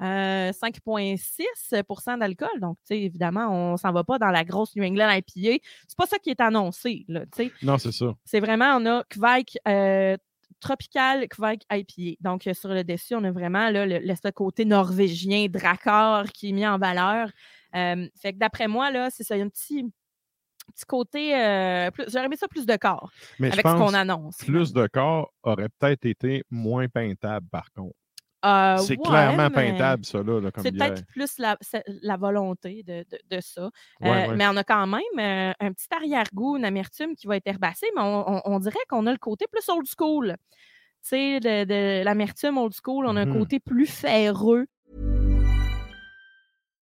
Euh, 0.01 0.51
5,6% 0.51 2.17
d'alcool. 2.19 2.59
Donc, 2.59 2.77
tu 2.81 2.95
sais, 2.95 3.01
évidemment, 3.01 3.47
on 3.73 3.77
s'en 3.77 3.91
va 3.91 4.03
pas 4.03 4.17
dans 4.19 4.29
la 4.31 4.43
grosse 4.43 4.75
New 4.75 4.83
England 4.83 5.09
IPA. 5.11 5.63
C'est 5.87 5.97
pas 5.97 6.05
ça 6.05 6.17
qui 6.19 6.29
est 6.29 6.39
annoncé, 6.41 7.05
là, 7.07 7.21
tu 7.25 7.45
sais. 7.45 7.51
Non, 7.63 7.77
c'est 7.77 7.91
ça. 7.91 8.13
C'est 8.25 8.39
vraiment, 8.39 8.77
on 8.77 8.85
a 8.85 9.03
Kvike 9.09 9.57
euh, 9.67 10.17
Tropical 10.59 11.27
Kvike 11.27 11.63
IPA. 11.71 12.17
Donc, 12.21 12.47
euh, 12.47 12.53
sur 12.53 12.69
le 12.69 12.83
dessus, 12.83 13.15
on 13.15 13.23
a 13.23 13.31
vraiment 13.31 13.69
là, 13.69 13.85
le, 13.85 13.99
le- 13.99 14.15
ce 14.15 14.29
côté 14.31 14.65
norvégien, 14.65 15.47
Drakkar, 15.49 16.25
qui 16.31 16.49
est 16.49 16.53
mis 16.53 16.65
en 16.67 16.77
valeur. 16.77 17.29
Euh, 17.75 18.07
fait 18.21 18.33
que 18.33 18.37
d'après 18.37 18.67
moi, 18.67 18.89
là, 18.91 19.09
c'est 19.09 19.23
ça, 19.23 19.35
il 19.35 19.39
y 19.39 19.41
a 19.41 19.45
un 19.45 19.49
petit, 19.49 19.83
petit 20.73 20.85
côté. 20.87 21.35
euh, 21.35 21.89
J'aurais 22.07 22.25
aimé 22.25 22.37
ça 22.37 22.47
plus 22.47 22.65
de 22.65 22.75
corps 22.75 23.11
Mais 23.39 23.49
je 23.49 23.53
avec 23.53 23.67
ce 23.67 23.71
pense 23.73 23.79
qu'on 23.91 23.93
annonce. 23.93 24.37
plus 24.37 24.73
de 24.73 24.87
corps 24.87 25.31
aurait 25.43 25.69
peut-être 25.79 26.05
été 26.05 26.43
moins 26.49 26.87
peintable, 26.87 27.47
par 27.51 27.71
contre. 27.73 27.95
Euh, 28.45 28.85
c'est 28.85 28.97
ouais, 28.97 29.01
clairement 29.01 29.49
peintable, 29.49 30.05
ça, 30.05 30.21
là, 30.23 30.39
C'est 30.55 30.71
peut-être 30.71 31.03
plus 31.07 31.37
la, 31.39 31.57
volonté 32.17 32.83
de, 32.83 33.05
de- 33.09 33.19
de 33.37 33.41
ça. 33.41 33.69
Ouais, 34.01 34.09
Euh, 34.09 34.27
ouais. 34.27 34.37
Mais 34.37 34.47
on 34.47 34.57
a 34.57 34.63
quand 34.63 34.87
même 34.87 35.01
euh, 35.19 35.53
un 35.59 35.71
petit 35.73 35.87
arrière-goût, 35.91 36.57
une 36.57 36.65
amertume 36.65 37.15
qui 37.15 37.27
va 37.27 37.37
être 37.37 37.47
herbacée, 37.47 37.87
mais 37.95 38.01
on, 38.01 38.37
on- 38.37 38.41
on 38.45 38.59
dirait 38.59 38.79
qu'on 38.89 39.05
a 39.07 39.11
le 39.11 39.17
côté 39.19 39.45
plus 39.51 39.67
old 39.69 39.85
school. 39.87 40.35
Tu 41.03 41.09
sais, 41.09 41.39
de, 41.39 41.65
de 41.65 42.03
l'amertume 42.03 42.57
old 42.57 42.73
school, 42.73 43.05
on 43.07 43.15
a 43.17 43.21
un 43.21 43.27
côté 43.27 43.59
plus 43.59 43.87
ferreux. 43.87 44.67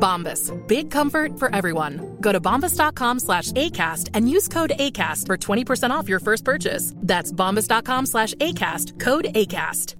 Bombas. 0.00 0.50
Big 0.66 0.90
comfort 0.90 1.38
for 1.38 1.54
everyone. 1.54 2.16
Go 2.20 2.32
to 2.32 2.40
bombas.com 2.40 3.18
slash 3.20 3.52
ACAST 3.52 4.08
and 4.14 4.28
use 4.28 4.48
code 4.48 4.72
ACAST 4.76 5.26
for 5.26 5.36
20% 5.36 5.90
off 5.90 6.08
your 6.08 6.20
first 6.20 6.44
purchase. 6.44 6.94
That's 6.96 7.30
bombas.com 7.30 8.06
slash 8.06 8.34
ACAST. 8.34 8.98
Code 8.98 9.26
ACAST. 9.34 9.96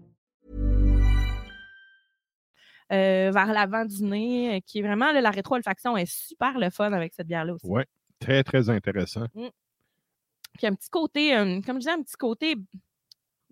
euh, 2.93 3.31
vers 3.33 3.53
l'avant 3.53 3.85
du 3.85 4.03
nez, 4.05 4.57
euh, 4.57 4.61
qui 4.67 4.81
est 4.81 4.83
vraiment, 4.83 5.13
là, 5.13 5.21
la 5.21 5.31
rétro-olfaction 5.31 5.97
est 5.97 6.11
super 6.11 6.59
le 6.59 6.71
fun 6.71 6.93
avec 6.93 7.15
cette 7.15 7.27
bière-là 7.27 7.55
aussi. 7.55 7.67
Ouais, 7.67 7.87
très, 8.19 8.43
très 8.43 8.69
intéressant. 8.69 9.27
Puis 9.33 10.67
un 10.67 10.75
petit 10.75 10.91
côté, 10.91 11.37
euh, 11.37 11.61
comme 11.65 11.77
je 11.77 11.81
disais, 11.81 11.93
un 11.93 12.03
petit 12.03 12.17
côté, 12.17 12.57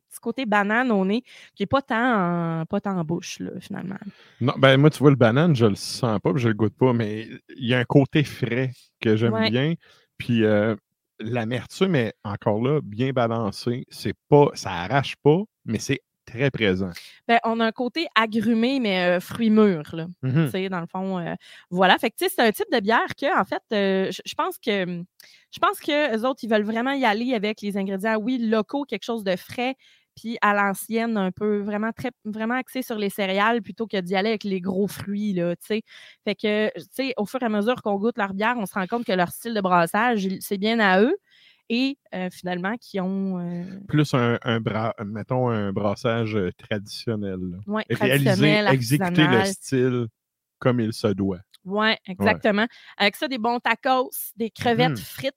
petit 0.08 0.20
côté 0.20 0.46
banane 0.46 0.90
au 0.90 1.04
nez, 1.04 1.22
qui 1.54 1.62
n'est 1.62 1.66
pas 1.66 1.82
tant 1.82 2.60
en, 2.62 2.66
pas 2.66 2.80
tant 2.80 2.96
en 2.98 3.04
bouche, 3.04 3.38
là, 3.40 3.52
finalement. 3.60 3.98
Non, 4.40 4.54
ben 4.56 4.76
moi, 4.76 4.90
tu 4.90 4.98
vois, 5.00 5.10
le 5.10 5.16
banane, 5.16 5.56
je 5.56 5.66
le 5.66 5.74
sens 5.74 6.20
pas, 6.20 6.32
puis 6.32 6.42
je 6.42 6.48
le 6.48 6.54
goûte 6.54 6.76
pas, 6.76 6.92
mais 6.92 7.28
il 7.56 7.66
y 7.66 7.74
a 7.74 7.78
un 7.80 7.84
côté 7.84 8.22
frais 8.22 8.70
que 9.00 9.16
j'aime 9.16 9.34
Ouais. 9.34 9.50
bien. 9.50 9.74
Puis 10.16 10.44
euh, 10.44 10.76
l'amertume 11.18 11.96
est 11.96 12.14
encore 12.24 12.62
là, 12.62 12.80
bien 12.82 13.10
balancée. 13.12 13.84
C'est 13.90 14.14
pas, 14.28 14.50
ça 14.54 14.70
arrache 14.72 15.16
pas, 15.22 15.38
mais 15.64 15.78
c'est 15.80 16.00
très 16.30 16.50
présent. 16.50 16.90
Ben, 17.26 17.38
on 17.44 17.60
a 17.60 17.66
un 17.66 17.72
côté 17.72 18.06
agrumé, 18.14 18.80
mais 18.80 19.16
euh, 19.18 19.20
fruits 19.20 19.50
mûrs, 19.50 19.94
là. 19.94 20.06
Tu 20.44 20.46
sais, 20.50 20.68
dans 20.68 20.80
le 20.80 20.86
fond, 20.86 21.18
euh, 21.18 21.34
voilà. 21.70 21.98
Fait 21.98 22.10
que, 22.10 22.16
c'est 22.18 22.38
un 22.40 22.52
type 22.52 22.70
de 22.72 22.80
bière 22.80 23.14
que, 23.20 23.38
en 23.38 23.44
fait, 23.44 23.62
euh, 23.72 24.10
je 24.24 24.34
pense 24.34 24.58
que 24.58 25.02
je 25.50 25.58
pense 25.60 25.80
que 25.80 26.12
les 26.14 26.24
autres, 26.24 26.40
ils 26.44 26.50
veulent 26.50 26.62
vraiment 26.64 26.92
y 26.92 27.04
aller 27.04 27.34
avec 27.34 27.60
les 27.62 27.76
ingrédients, 27.76 28.16
oui, 28.16 28.38
locaux, 28.38 28.84
quelque 28.84 29.04
chose 29.04 29.24
de 29.24 29.36
frais, 29.36 29.74
puis 30.16 30.36
à 30.42 30.54
l'ancienne, 30.54 31.16
un 31.16 31.30
peu 31.32 31.58
vraiment 31.60 31.92
très 31.92 32.10
vraiment 32.24 32.54
axé 32.54 32.82
sur 32.82 32.96
les 32.98 33.10
céréales 33.10 33.62
plutôt 33.62 33.86
que 33.86 33.98
d'y 34.00 34.14
aller 34.16 34.30
avec 34.30 34.44
les 34.44 34.60
gros 34.60 34.88
fruits, 34.88 35.32
là. 35.34 35.54
Fait 35.60 35.82
que, 36.34 36.68
tu 36.76 36.84
sais, 36.92 37.14
au 37.16 37.26
fur 37.26 37.42
et 37.42 37.46
à 37.46 37.48
mesure 37.48 37.82
qu'on 37.82 37.96
goûte 37.96 38.18
leur 38.18 38.34
bière, 38.34 38.54
on 38.58 38.66
se 38.66 38.74
rend 38.74 38.86
compte 38.86 39.04
que 39.04 39.12
leur 39.12 39.28
style 39.30 39.54
de 39.54 39.60
brassage, 39.60 40.28
c'est 40.40 40.58
bien 40.58 40.78
à 40.80 41.00
eux. 41.02 41.14
Et 41.70 41.98
euh, 42.14 42.28
finalement, 42.30 42.74
qui 42.80 42.98
ont 43.00 43.38
euh, 43.38 43.64
Plus 43.88 44.14
un, 44.14 44.38
un 44.42 44.58
bra- 44.60 44.94
mettons, 45.04 45.48
un 45.50 45.72
brassage 45.72 46.34
euh, 46.36 46.50
traditionnel. 46.56 47.38
là. 47.40 47.58
ouais, 47.66 47.84
Réaliser, 47.90 48.24
traditionnel, 48.24 48.68
exécuter 48.68 49.26
le 49.26 49.44
style 49.44 50.06
comme 50.58 50.80
il 50.80 50.92
se 50.92 51.08
doit. 51.08 51.40
Oui, 51.64 51.90
exactement. 52.06 52.66
Avec 52.96 53.16
ça, 53.16 53.28
des 53.28 53.36
bons 53.38 53.58
tacos, 53.60 54.10
des 54.36 54.50
crevettes 54.50 54.90
Mhm. 54.92 54.96
frites, 54.96 55.34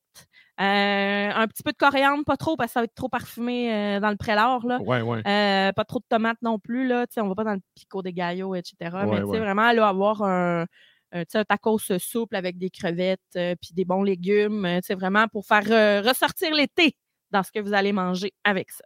euh, 0.61 1.29
un 1.33 1.47
petit 1.47 1.63
peu 1.63 1.71
de 1.71 1.77
coriandre, 1.77 2.23
pas 2.23 2.37
trop 2.37 2.55
parce 2.55 2.69
que 2.69 2.73
ça 2.73 2.79
va 2.81 2.83
être 2.85 2.95
trop 2.95 3.09
parfumé 3.09 3.73
euh, 3.73 3.99
dans 3.99 4.09
le 4.11 4.15
prélard. 4.15 4.65
Là. 4.65 4.79
Ouais, 4.81 5.01
ouais. 5.01 5.21
Euh, 5.27 5.71
pas 5.73 5.83
trop 5.83 5.99
de 5.99 6.05
tomates 6.07 6.41
non 6.41 6.59
plus. 6.59 6.87
Là. 6.87 7.07
Tu 7.07 7.13
sais, 7.15 7.21
On 7.21 7.27
va 7.27 7.35
pas 7.35 7.43
dans 7.43 7.53
le 7.55 7.61
pico 7.75 8.01
des 8.01 8.13
gallos, 8.13 8.55
etc. 8.55 8.75
Ouais, 9.05 9.05
Mais 9.07 9.21
vraiment, 9.39 9.71
là, 9.73 9.87
avoir 9.87 10.21
un, 10.23 10.65
sais, 11.13 11.37
un 11.37 11.43
tacos 11.43 11.79
souple 11.99 12.35
avec 12.35 12.57
des 12.57 12.69
crevettes 12.69 13.19
euh, 13.35 13.55
puis 13.61 13.73
des 13.73 13.85
bons 13.85 14.03
légumes. 14.03 14.65
euh, 14.65 14.79
tu 14.81 14.87
sais, 14.87 14.95
vraiment 14.95 15.27
pour 15.27 15.45
faire 15.45 15.69
euh, 15.71 16.01
ressortir 16.07 16.53
l'été 16.53 16.95
dans 17.31 17.43
ce 17.43 17.51
que 17.51 17.59
vous 17.59 17.73
allez 17.73 17.93
manger 17.93 18.33
avec 18.43 18.71
ça. 18.71 18.83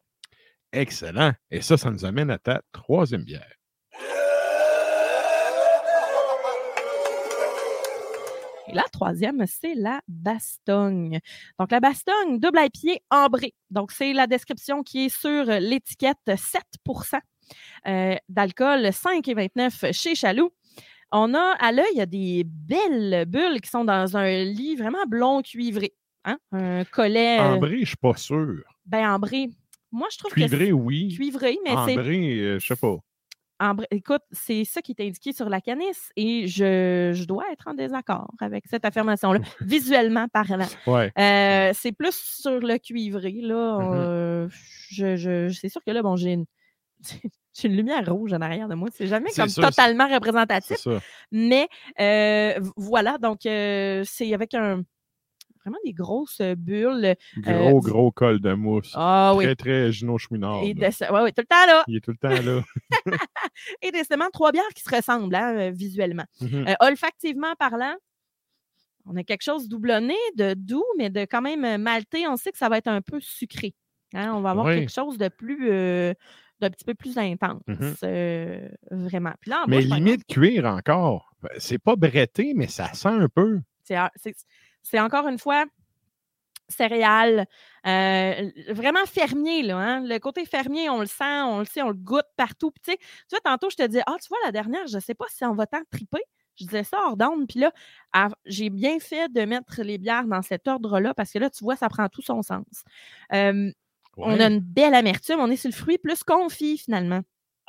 Excellent. 0.72 1.34
Et 1.52 1.62
ça, 1.62 1.78
ça 1.78 1.90
nous 1.90 2.06
amène 2.06 2.30
à 2.30 2.38
ta 2.38 2.62
troisième 2.72 3.24
bière. 3.24 3.52
Et 8.68 8.74
la 8.74 8.84
troisième, 8.92 9.46
c'est 9.46 9.76
la 9.76 10.02
Bastogne. 10.08 11.20
Donc, 11.60 11.72
la 11.72 11.80
Bastogne, 11.80 12.40
double 12.40 12.58
à 12.58 12.70
pied 12.70 13.02
ambré. 13.12 13.54
Donc, 13.70 13.92
c'est 13.92 14.12
la 14.12 14.28
description 14.28 14.82
qui 14.84 15.06
est 15.06 15.10
sur 15.10 15.46
l'étiquette 15.46 16.18
7% 16.28 17.20
euh, 17.88 18.16
d'alcool, 18.28 18.88
5,29 18.88 19.94
chez 19.94 20.16
Chaloux. 20.16 20.52
On 21.18 21.34
a 21.34 21.56
à 21.60 21.72
l'œil, 21.72 21.86
il 21.94 21.98
y 21.98 22.02
a 22.02 22.06
des 22.06 22.44
belles 22.46 23.26
bulles 23.26 23.62
qui 23.62 23.70
sont 23.70 23.86
dans 23.86 24.18
un 24.18 24.44
lit 24.44 24.76
vraiment 24.76 25.06
blond 25.08 25.42
cuivré. 25.42 25.94
Hein? 26.26 26.38
Un 26.52 26.84
collet 26.84 27.40
euh, 27.40 27.54
Ambré, 27.56 27.80
je 27.82 27.86
suis 27.86 27.96
pas 27.96 28.18
sûr. 28.18 28.62
ben, 28.86 29.10
ambré. 29.10 29.50
Moi, 29.94 30.08
je 30.12 30.18
trouve 30.18 30.32
Cuivré, 30.34 30.68
que 30.68 30.74
oui. 30.74 31.08
c'est 31.12 31.16
cuivré, 31.16 31.58
mais 31.64 31.70
c'est 31.86 31.98
Ambré, 31.98 32.38
euh, 32.40 32.60
je 32.60 32.66
sais 32.68 32.76
pas. 32.76 32.98
Ambré- 33.62 33.88
Écoute, 33.92 34.24
c'est 34.32 34.66
ça 34.66 34.82
qui 34.82 34.92
est 34.92 35.02
indiqué 35.08 35.32
sur 35.32 35.48
la 35.48 35.62
canisse 35.62 36.10
et 36.18 36.48
je, 36.48 37.12
je 37.16 37.24
dois 37.24 37.46
être 37.54 37.70
en 37.70 37.74
désaccord 37.76 38.30
avec 38.42 38.66
cette 38.70 38.84
affirmation-là, 38.84 39.40
visuellement 39.62 40.28
parlant. 40.28 40.68
Ouais. 40.86 41.14
Euh, 41.18 41.72
c'est 41.74 41.94
plus 41.94 42.16
sur 42.42 42.60
le 42.60 42.78
cuivré, 42.78 43.32
là. 43.40 43.80
Mhm. 43.80 43.94
euh, 43.94 44.48
je, 44.90 45.16
je- 45.16 45.48
c'est 45.58 45.70
sûr 45.70 45.82
que 45.82 45.92
là, 45.92 46.02
bon, 46.02 46.18
j'ai 46.18 46.34
une, 46.34 46.46
j'ai 47.58 47.68
une 47.68 47.76
lumière 47.76 48.06
rouge 48.12 48.34
en 48.34 48.42
arrière 48.42 48.68
de 48.68 48.76
moi. 48.76 48.90
C'est 48.94 49.08
jamais 49.08 49.30
comme 49.36 49.50
sûr, 49.50 49.64
totalement 49.64 50.08
représentatif. 50.08 50.88
Mais 51.32 51.68
euh, 52.00 52.60
voilà, 52.76 53.18
donc 53.18 53.46
euh, 53.46 54.04
c'est 54.06 54.34
avec 54.34 54.54
un 54.54 54.84
vraiment 55.64 55.78
des 55.84 55.94
grosses 55.94 56.42
bulles. 56.58 57.16
Gros, 57.38 57.78
Euh, 57.78 57.80
gros 57.80 58.12
col 58.12 58.40
de 58.40 58.54
mousse. 58.54 58.92
Ah 58.94 59.34
oui. 59.36 59.46
Très, 59.46 59.56
très 59.56 59.92
Gino 59.92 60.18
Chouinard. 60.20 60.62
Et 60.64 60.74
de- 60.76 60.82
ouais, 60.82 61.22
ouais, 61.24 61.32
tout 61.32 61.42
le 61.42 61.48
temps 61.48 61.66
là. 61.66 61.84
Il 61.88 61.96
est 61.98 62.02
tout 62.02 62.12
le 62.12 62.18
temps 62.18 62.30
là. 62.30 62.62
Et 63.82 63.92
décidément, 63.92 64.30
trois 64.32 64.52
bières 64.52 64.64
qui 64.76 64.84
se 64.84 64.96
ressemblent 64.96 65.34
hein, 65.36 65.56
euh, 65.58 65.72
visuellement. 65.72 66.26
Mhm. 66.42 66.68
Euh, 66.68 66.74
olfactivement 66.82 67.56
parlant, 67.58 67.96
on 69.08 69.16
a 69.16 69.24
quelque 69.24 69.44
chose 69.44 69.68
doublonné, 69.68 70.16
de 70.36 70.54
doux, 70.56 70.84
mais 70.98 71.10
de 71.10 71.22
quand 71.22 71.42
même 71.42 71.64
euh, 71.66 71.78
maltais. 71.78 72.28
On 72.28 72.38
sait 72.38 72.52
que 72.52 72.58
ça 72.58 72.70
va 72.70 72.78
être 72.78 72.88
un 72.88 73.02
peu 73.02 73.20
sucré. 73.20 73.74
hein. 74.14 74.34
On 74.36 74.42
va 74.42 74.52
avoir 74.52 74.68
Oui. 74.68 74.76
quelque 74.76 74.92
chose 74.92 75.18
de 75.18 75.30
plus, 75.30 75.70
euh, 75.72 76.14
d'un 76.62 76.70
petit 76.70 76.86
peu 76.86 76.94
plus 76.94 77.18
intense, 77.18 77.62
Mhm. 77.68 77.96
euh, 78.04 78.70
vraiment. 78.92 79.34
Puis 79.42 79.52
là, 79.52 79.66
Mais 79.68 79.82
limite 79.82 80.26
cuir 80.28 80.66
encore. 80.66 81.34
Ben, 81.42 81.50
C'est 81.58 81.78
pas 81.80 81.96
bretté, 81.96 82.54
mais 82.56 82.68
ça 82.68 82.94
sent 82.94 83.10
un 83.10 83.28
peu. 83.30 83.60
C'est, 83.84 85.00
encore 85.00 85.28
une 85.28 85.38
fois 85.40 85.66
céréales, 86.68 87.46
euh, 87.86 88.50
vraiment 88.70 89.06
fermier, 89.06 89.62
là. 89.62 89.78
hein. 89.78 90.02
Le 90.04 90.18
côté 90.18 90.46
fermier, 90.46 90.90
on 90.90 91.00
le 91.00 91.06
sent, 91.06 91.42
on 91.44 91.60
le 91.60 91.66
sait, 91.66 91.84
on 91.84 91.90
le 91.90 91.94
goûte 91.94 92.26
partout. 92.38 92.72
Puis, 92.72 92.82
tu 92.84 92.92
sais, 92.92 92.98
tu 92.98 93.06
vois, 93.36 93.40
tantôt, 93.44 93.70
je 93.70 93.76
te 93.76 93.86
dis, 93.88 94.00
ah, 94.08 94.16
tu 94.22 94.28
vois, 94.30 94.38
la 94.46 94.52
dernière, 94.52 94.88
je 94.88 94.96
ne 94.96 95.00
sais 95.02 95.14
pas 95.14 95.26
si 95.30 95.46
on 95.46 95.54
va 95.54 95.68
tant 95.68 95.82
triper. 95.92 96.22
Je 96.56 96.66
disais 96.66 96.84
ça 96.86 96.98
hors 97.06 97.18
d'onde. 97.18 97.48
Puis 97.48 97.60
là, 97.60 97.72
j'ai 98.46 98.70
bien 98.70 99.00
fait 99.00 99.32
de 99.32 99.42
mettre 99.42 99.84
les 99.84 99.98
bières 99.98 100.26
dans 100.26 100.42
cet 100.42 100.68
ordre-là 100.68 101.14
parce 101.14 101.32
que 101.32 101.38
là, 101.40 101.50
tu 101.50 101.64
vois, 101.64 101.76
ça 101.76 101.90
prend 101.90 102.08
tout 102.08 102.22
son 102.24 102.42
sens. 102.42 102.66
Euh, 103.34 103.72
On 104.18 104.40
a 104.40 104.48
une 104.48 104.60
belle 104.60 104.94
amertume. 104.94 105.40
On 105.40 105.50
est 105.52 105.56
sur 105.56 105.70
le 105.70 105.76
fruit 105.76 105.98
plus 105.98 106.24
confit, 106.24 106.78
finalement. 106.78 107.22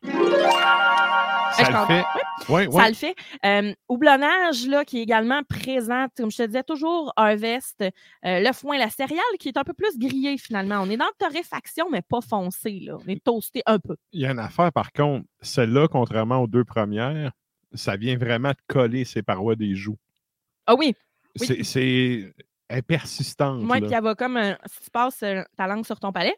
Ça 0.02 1.70
le 1.70 1.86
fait. 1.86 2.04
Ouais, 2.52 2.68
Ça 2.70 2.88
le 2.88 2.94
fait. 2.94 3.14
Euh, 3.44 3.72
houblonnage, 3.88 4.66
là, 4.66 4.84
qui 4.84 4.98
est 4.98 5.02
également 5.02 5.42
présent, 5.48 6.06
comme 6.16 6.30
je 6.30 6.36
te 6.36 6.42
disais, 6.44 6.62
toujours 6.62 7.12
Harvest, 7.16 7.80
euh, 7.80 7.88
le 8.22 8.52
foin, 8.52 8.76
la 8.78 8.90
céréale, 8.90 9.22
qui 9.40 9.48
est 9.48 9.56
un 9.56 9.64
peu 9.64 9.72
plus 9.72 9.98
grillé 9.98 10.36
finalement. 10.38 10.76
On 10.82 10.90
est 10.90 10.96
dans 10.98 11.06
la 11.06 11.26
torréfaction, 11.26 11.88
mais 11.90 12.02
pas 12.02 12.20
foncé. 12.20 12.80
Là. 12.80 12.98
On 13.04 13.08
est 13.08 13.22
toasté 13.24 13.62
un 13.66 13.78
peu. 13.78 13.96
Il 14.12 14.20
y 14.20 14.26
a 14.26 14.30
une 14.32 14.38
affaire, 14.38 14.70
par 14.72 14.92
contre. 14.92 15.24
Celle-là, 15.40 15.88
contrairement 15.88 16.42
aux 16.42 16.46
deux 16.46 16.64
premières, 16.64 17.32
ça 17.72 17.96
vient 17.96 18.16
vraiment 18.18 18.50
de 18.50 18.56
coller 18.68 19.04
ses 19.04 19.22
parois 19.22 19.56
des 19.56 19.74
joues. 19.74 19.96
Ah 20.66 20.74
oui, 20.74 20.94
Oui. 21.40 21.46
C'est- 21.64 22.34
est 22.68 22.82
persistante. 22.82 23.60
moi, 23.62 23.80
qui 23.80 23.94
va 23.94 24.14
comme, 24.14 24.36
un- 24.36 24.58
si 24.66 24.80
tu 24.84 24.90
passes 24.90 25.22
euh, 25.22 25.42
ta 25.56 25.66
langue 25.66 25.84
sur 25.86 25.98
ton 26.00 26.12
palais, 26.12 26.36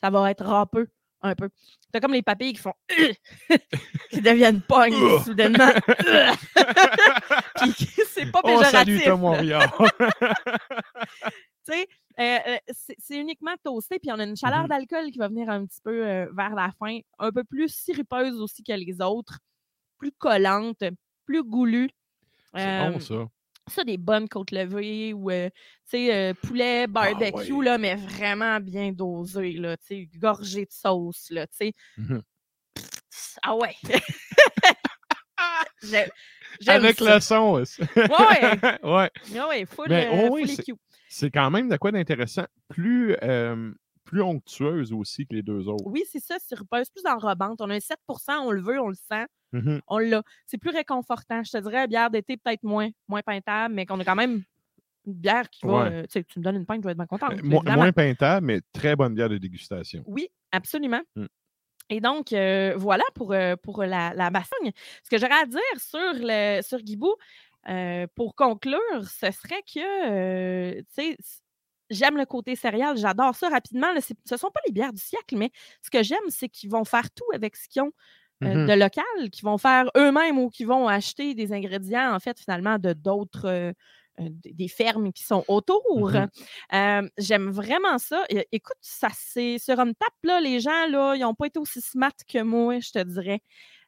ça 0.00 0.10
va 0.10 0.30
être 0.30 0.44
râpeux 0.44 0.88
un 1.20 1.34
peu. 1.34 1.48
T'as 1.92 1.98
comme 2.00 2.12
les 2.12 2.22
papilles 2.22 2.52
qui 2.52 2.60
font 2.60 2.74
qui 4.10 4.20
deviennent 4.20 4.60
pognes 4.62 5.18
soudainement. 5.24 5.72
Puis 7.60 7.72
c'est 8.08 8.30
pas 8.30 8.40
Oh, 8.44 8.62
salut 8.62 8.98
péjoratif. 8.98 9.22
Warrior. 9.22 9.88
Tu 11.66 11.72
sais, 11.74 11.88
euh, 12.20 12.38
Euh, 12.46 12.58
c'est 12.98 13.16
uniquement 13.18 13.54
toasté, 13.62 13.98
puis 13.98 14.10
on 14.12 14.18
a 14.18 14.24
une 14.24 14.36
chaleur 14.36 14.62
Mhm. 14.62 14.68
d'alcool 14.68 15.10
qui 15.10 15.18
va 15.18 15.28
venir 15.28 15.48
un 15.50 15.66
petit 15.66 15.80
peu 15.82 16.06
euh, 16.06 16.26
vers 16.32 16.54
la 16.54 16.70
fin, 16.78 16.98
un 17.18 17.30
peu 17.30 17.44
plus 17.44 17.68
sirupeuse 17.68 18.40
aussi 18.40 18.62
que 18.62 18.72
les 18.72 19.00
autres, 19.00 19.38
plus 19.98 20.12
collante, 20.12 20.82
plus 21.26 21.42
goulue. 21.42 21.90
C'est 22.54 22.66
Euh, 22.66 22.90
bon, 22.90 23.00
ça. 23.00 23.14
Ça, 23.68 23.84
des 23.84 23.96
bonnes 23.96 24.28
côtes 24.28 24.50
levées 24.50 25.12
ou, 25.12 25.30
euh, 25.30 25.48
tu 25.50 25.90
sais, 25.90 26.14
euh, 26.14 26.34
poulet 26.34 26.86
barbecue, 26.86 27.52
ouais. 27.52 27.64
là, 27.64 27.78
mais 27.78 27.94
vraiment 27.96 28.60
bien 28.60 28.92
dosé, 28.92 29.52
là, 29.52 29.76
tu 29.76 29.86
sais, 29.86 30.08
gorgé 30.18 30.64
de 30.66 30.72
sauce, 30.72 31.28
là, 31.30 31.46
tu 31.46 31.56
sais. 31.56 31.72
Mhm. 31.96 32.22
Ah 33.42 33.56
ouais! 33.56 33.74
Avec 36.66 36.98
ça. 36.98 37.14
le 37.14 37.20
son 37.20 37.36
aussi. 37.52 37.82
Ouais, 37.96 38.58
ouais. 38.82 39.10
Ah 39.38 39.48
ouais, 39.48 39.66
full, 39.66 39.86
Mais, 39.88 40.06
euh, 40.06 40.28
oh 40.28 40.32
oui, 40.32 40.46
full 40.46 40.56
c'est- 40.56 40.62
EQ. 40.68 40.74
C'est 41.08 41.30
quand 41.30 41.50
même 41.50 41.68
de 41.68 41.76
quoi 41.76 41.92
d'intéressant. 41.92 42.44
Plus, 42.68 43.16
euh, 43.22 43.72
plus 44.04 44.22
onctueuse 44.22 44.92
aussi 44.92 45.26
que 45.26 45.34
les 45.34 45.42
deux 45.42 45.68
autres. 45.68 45.84
Oui, 45.86 46.02
c'est 46.10 46.20
ça, 46.20 46.38
sirupeuse, 46.38 46.88
plus 46.90 47.06
enrobante. 47.06 47.60
On 47.60 47.70
a 47.70 47.74
un 47.74 47.80
7% 47.80 48.40
on 48.40 48.50
le 48.50 48.60
veut, 48.60 48.80
on 48.80 48.88
le 48.88 48.94
sent, 48.94 49.26
Mhm. 49.52 49.80
on 49.86 49.98
l'a. 49.98 50.22
C'est 50.46 50.58
plus 50.58 50.70
réconfortant. 50.70 51.42
Je 51.42 51.50
te 51.52 51.58
dirais, 51.58 51.86
bière 51.86 52.10
d'été, 52.10 52.36
peut-être 52.36 52.62
moins, 52.62 52.88
moins 53.08 53.22
peintable, 53.22 53.74
mais 53.74 53.86
qu'on 53.86 53.98
a 54.00 54.04
quand 54.04 54.14
même 54.14 54.42
une 55.06 55.14
bière 55.14 55.48
qui 55.48 55.66
va. 55.66 55.72
Ouais. 55.84 55.92
euh, 55.92 56.02
tu 56.02 56.08
sais, 56.10 56.24
tu 56.24 56.38
me 56.38 56.44
donnes 56.44 56.56
une 56.56 56.66
pinte, 56.66 56.80
je 56.82 56.84
vais 56.86 56.90
être 56.92 56.98
bien 56.98 57.06
contente. 57.06 57.32
Euh, 57.32 57.42
mo- 57.42 57.62
moins 57.62 57.92
peintable, 57.92 58.46
mais 58.46 58.60
très 58.72 58.94
bonne 58.94 59.14
bière 59.14 59.28
de 59.28 59.38
dégustation. 59.38 60.02
Oui, 60.06 60.28
absolument. 60.52 61.00
Mm. 61.16 61.26
Et 61.90 62.00
donc, 62.00 62.32
euh, 62.34 62.74
voilà 62.76 63.04
pour, 63.14 63.32
euh, 63.32 63.56
pour 63.56 63.82
la, 63.82 64.12
la. 64.14 64.30
Ce 65.02 65.08
que 65.10 65.16
j'aurais 65.16 65.40
à 65.42 65.46
dire 65.46 65.60
sur, 65.78 65.98
le, 66.14 66.60
sur 66.62 66.78
Guibou, 66.80 67.14
pour 68.14 68.34
conclure, 68.34 68.78
ce 69.04 69.30
serait 69.30 69.62
que, 69.62 70.78
tu 70.80 70.84
sais, 70.90 71.16
j'aime 71.90 72.16
le 72.16 72.26
côté 72.26 72.56
céréal, 72.56 72.96
j'adore 72.98 73.34
ça 73.34 73.48
rapidement. 73.48 73.92
là, 73.92 74.00
ce 74.00 74.12
ne 74.30 74.36
sont 74.36 74.50
pas 74.50 74.60
les 74.66 74.72
bières 74.72 74.92
du 74.92 75.00
siècle, 75.00 75.36
mais 75.36 75.50
ce 75.82 75.90
que 75.90 76.02
j'aime, 76.02 76.18
c'est 76.28 76.48
qu'ils 76.48 76.70
vont 76.70 76.84
faire 76.84 77.10
tout 77.10 77.24
avec 77.32 77.56
ce 77.56 77.68
qu'ils 77.68 77.82
ont 77.82 77.92
euh, 78.46 78.54
Mhm. 78.54 78.66
de 78.66 78.72
local, 78.72 79.04
qu'ils 79.32 79.44
vont 79.44 79.58
faire 79.58 79.90
eux-mêmes 79.96 80.38
ou 80.38 80.50
qu'ils 80.50 80.66
vont 80.66 80.88
acheter 80.88 81.34
des 81.34 81.52
ingrédients, 81.52 82.14
en 82.14 82.20
fait, 82.20 82.38
finalement, 82.40 82.78
de 82.78 82.92
d'autres. 82.92 83.46
euh, 83.46 83.72
euh, 84.20 84.28
des 84.30 84.66
fermes 84.68 85.12
qui 85.12 85.22
sont 85.22 85.44
autour. 85.46 86.10
Mhm. 86.12 86.28
Euh, 86.74 87.08
J'aime 87.18 87.50
vraiment 87.50 87.98
ça. 87.98 88.24
Écoute, 88.52 88.76
ça 88.80 89.08
c'est 89.14 89.58
sur 89.58 89.78
une 89.78 89.94
tape, 89.94 90.08
là, 90.24 90.40
les 90.40 90.58
gens, 90.60 90.86
là, 90.88 91.14
ils 91.14 91.20
n'ont 91.20 91.34
pas 91.34 91.46
été 91.46 91.60
aussi 91.60 91.80
smart 91.80 92.10
que 92.28 92.42
moi, 92.42 92.80
je 92.80 92.90
te 92.90 92.98
dirais. 93.04 93.40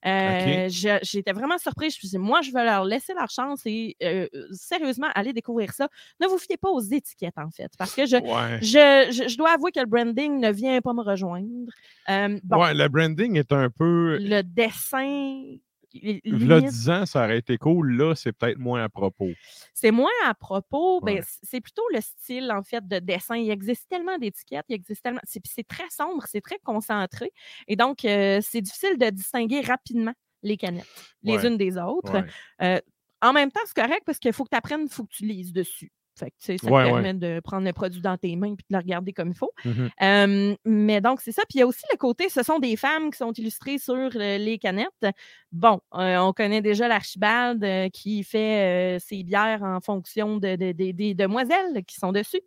Euh, 0.07 0.69
je- 0.69 0.99
J'étais 1.03 1.33
vraiment 1.33 1.59
surprise. 1.59 1.93
Je 1.95 1.99
me 1.99 2.01
suis 2.01 2.09
dit, 2.09 2.19
moi, 2.19 2.41
je 2.43 2.51
vais 2.53 2.65
leur 2.65 2.85
laisser 2.85 3.13
leur 3.15 3.29
chance 3.31 3.61
et 3.67 3.97
euh, 4.03 4.27
sérieusement, 4.53 5.09
aller 5.15 5.33
découvrir 5.33 5.73
ça. 5.73 5.89
Ne 6.21 6.27
vous 6.27 6.39
fiez 6.39 6.57
pas 6.57 6.71
aux 6.71 6.81
étiquettes, 6.81 7.37
en 7.39 7.51
fait, 7.51 7.71
parce 7.79 7.95
que 7.95 8.07
je, 8.07 8.17
Ouais. 8.17 8.59
je, 8.63 9.13
je- 9.13 9.29
je 9.29 9.37
dois 9.37 9.53
avouer 9.53 9.73
que 9.73 9.81
le 9.81 9.87
branding 9.87 10.41
ne 10.41 10.51
vient 10.53 10.81
pas 10.81 10.93
me 10.95 11.03
rejoindre. 11.03 11.71
Euh, 12.09 12.39
bon, 12.43 12.61
Ouais, 12.63 12.75
le 12.75 12.89
branding 12.89 13.37
est 13.37 13.53
un 13.53 13.69
peu. 13.71 14.17
le 14.19 14.43
dessin, 14.43 15.45
Là, 15.95 16.21
limite, 16.25 16.65
10 16.71 16.91
ans, 16.91 17.07
ça 17.07 17.25
aurait 17.25 17.39
été 17.39 17.59
cool. 17.59 17.97
Là, 17.97 18.15
c'est 18.15 18.33
peut-être 18.33 18.59
moins 18.59 18.85
à 18.85 18.89
propos. 18.89 19.31
c'est 19.75 19.91
moins 19.91 20.11
à 20.25 20.35
propos. 20.35 21.01
ben, 21.01 21.17
Ouais. 21.17 21.23
c'est 21.43 21.61
plutôt 21.61 21.83
le 21.93 22.01
style, 22.01 22.51
en 22.53 22.63
fait, 22.63 22.87
de 22.87 22.99
dessin. 22.99 23.37
Il 23.37 23.51
existe 23.51 23.89
tellement 23.89 24.19
d'étiquettes, 24.19 24.67
il 24.69 24.75
existe 24.77 25.03
tellement. 25.03 25.21
C'est 25.25 25.67
très 25.67 25.89
sombre, 25.91 26.25
c'est 26.29 26.41
très 26.41 26.59
concentré. 26.63 27.33
Et 27.69 27.77
donc, 27.77 28.05
euh, 28.05 28.41
c'est 28.43 28.61
difficile 28.61 28.97
de 28.99 29.11
distinguer 29.11 29.61
rapidement 29.63 30.13
les 30.43 30.57
canettes, 30.57 30.87
les 31.23 31.37
Ouais. 31.37 31.47
unes 31.47 31.57
des 31.57 31.77
autres. 31.77 32.13
Ouais. 32.13 32.25
Euh, 32.63 32.81
en 33.23 33.33
même 33.33 33.51
temps, 33.51 33.61
c'est 33.67 33.75
correct 33.77 34.03
parce 34.07 34.19
qu'il 34.19 34.33
faut 34.33 34.45
que 34.45 34.51
tu 34.51 34.57
apprennes, 34.57 34.83
il 34.85 34.89
faut 34.91 35.05
que 35.05 35.13
tu 35.13 35.25
lises 35.27 35.53
dessus. 35.53 35.93
Fait 36.19 36.27
que, 36.31 36.37
tu 36.39 36.45
sais, 36.45 36.59
ça 36.59 36.71
Ouais, 36.71 36.85
te 36.85 36.89
ouais. 36.93 37.03
permet 37.03 37.15
de 37.15 37.41
prendre 37.41 37.65
le 37.67 37.73
produit 37.73 38.01
dans 38.03 38.17
tes 38.19 38.37
mains 38.37 38.49
et 38.49 38.57
de 38.57 38.57
le 38.71 38.79
regarder 38.79 39.13
comme 39.13 39.29
il 39.31 39.35
faut. 39.35 39.53
Euh, 40.03 40.55
mais 40.65 41.01
donc, 41.01 41.21
c'est 41.23 41.33
ça. 41.33 41.43
Puis 41.49 41.57
il 41.57 41.61
y 41.61 41.63
a 41.63 41.67
aussi 41.67 41.85
le 41.91 41.97
côté, 41.97 42.29
ce 42.29 42.43
sont 42.43 42.59
des 42.59 42.77
femmes 42.77 43.11
qui 43.11 43.19
sont 43.19 43.33
illustrées 43.33 43.79
sur 43.79 44.11
les 44.15 44.59
canettes. 44.59 45.07
Bon, 45.53 45.81
euh, 45.95 46.19
on 46.19 46.33
connaît 46.33 46.61
déjà 46.61 46.89
l'Archibald 46.89 47.65
euh, 47.65 47.89
qui 47.89 48.23
fait 48.23 48.99
ses 49.01 49.23
bières 49.23 49.63
en 49.63 49.81
fonction 49.81 50.37
de, 50.37 50.57
de- 50.57 50.73
de- 50.73 50.91
des 50.93 51.15
demoiselles 51.15 51.85
qui 51.87 51.97
sont 51.97 52.13
dessus. 52.13 52.41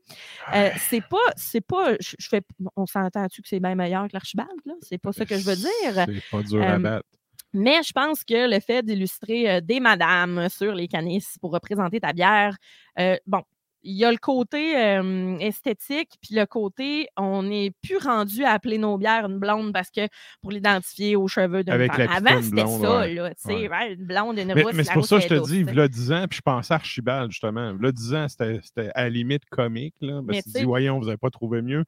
C'est 0.77 1.01
pas, 1.07 1.17
c'est 1.35 1.61
pas, 1.65 1.93
je, 1.99 2.15
fais, 2.29 2.41
on 2.75 2.85
s'entend-tu 2.85 3.41
que 3.41 3.47
c'est 3.47 3.59
bien 3.59 3.75
meilleur 3.75 4.07
que 4.07 4.13
l'Archibald, 4.13 4.49
là? 4.65 4.73
C'est 4.81 4.97
pas 4.99 5.11
ça 5.13 5.25
que 5.25 5.37
je 5.37 5.45
veux 5.45 5.55
dire. 5.55 6.05
C'est 6.05 6.29
pas 6.31 6.43
dur 6.43 6.61
à 6.61 6.77
battre. 6.77 7.07
Mais 7.55 7.83
je 7.83 7.91
pense 7.91 8.23
que 8.23 8.49
le 8.51 8.59
fait 8.59 8.83
d'illustrer 8.83 9.47
euh, 9.49 9.61
des 9.61 9.79
madames 9.79 10.49
sur 10.49 10.73
les 10.73 10.87
canisses 10.87 11.37
pour 11.39 11.51
représenter 11.51 11.99
ta 11.99 12.11
bière, 12.11 12.57
euh, 12.99 13.15
bon, 13.27 13.43
il 13.83 13.95
y 13.97 14.05
a 14.05 14.11
le 14.11 14.17
côté 14.17 14.77
euh, 14.77 15.37
esthétique, 15.39 16.11
puis 16.21 16.35
le 16.35 16.45
côté, 16.45 17.07
on 17.17 17.43
n'est 17.43 17.71
plus 17.81 17.97
rendu 17.97 18.43
à 18.45 18.51
appeler 18.51 18.77
nos 18.77 18.97
bières 18.97 19.25
une 19.25 19.39
blonde 19.39 19.73
parce 19.73 19.91
que 19.91 20.07
pour 20.41 20.51
l'identifier 20.51 21.15
aux 21.15 21.27
cheveux 21.27 21.63
d'une 21.63 21.73
Avec 21.73 21.93
femme. 21.93 22.07
Avant, 22.09 22.41
c'était 22.41 22.65
ça, 22.65 22.99
ouais. 22.99 23.13
là, 23.13 23.29
tu 23.35 23.41
sais, 23.41 23.69
Ouais. 23.69 23.93
une 23.93 24.05
blonde, 24.05 24.37
une 24.39 24.53
Mais, 24.53 24.63
mais 24.73 24.83
c'est 24.83 24.93
pour 24.93 25.05
ça 25.05 25.17
que 25.17 25.23
je 25.23 25.27
te 25.27 25.45
dis, 25.45 25.63
là 25.65 25.87
10 25.87 26.11
ans, 26.13 26.25
puis 26.29 26.37
je 26.37 26.41
pensais 26.41 26.73
à 26.73 26.77
Archibald, 26.77 27.31
justement. 27.31 27.73
Là 27.79 27.91
10 27.91 28.13
ans, 28.15 28.27
c'était 28.29 28.61
à 28.95 29.03
la 29.03 29.09
limite 29.09 29.43
comique. 29.49 29.95
Là, 30.01 30.21
que 30.27 30.41
tu 30.41 30.49
dis, 30.49 30.63
voyons, 30.63 30.99
vous 30.99 31.05
n'avez 31.05 31.17
pas 31.17 31.29
trouvé 31.29 31.61
mieux. 31.61 31.83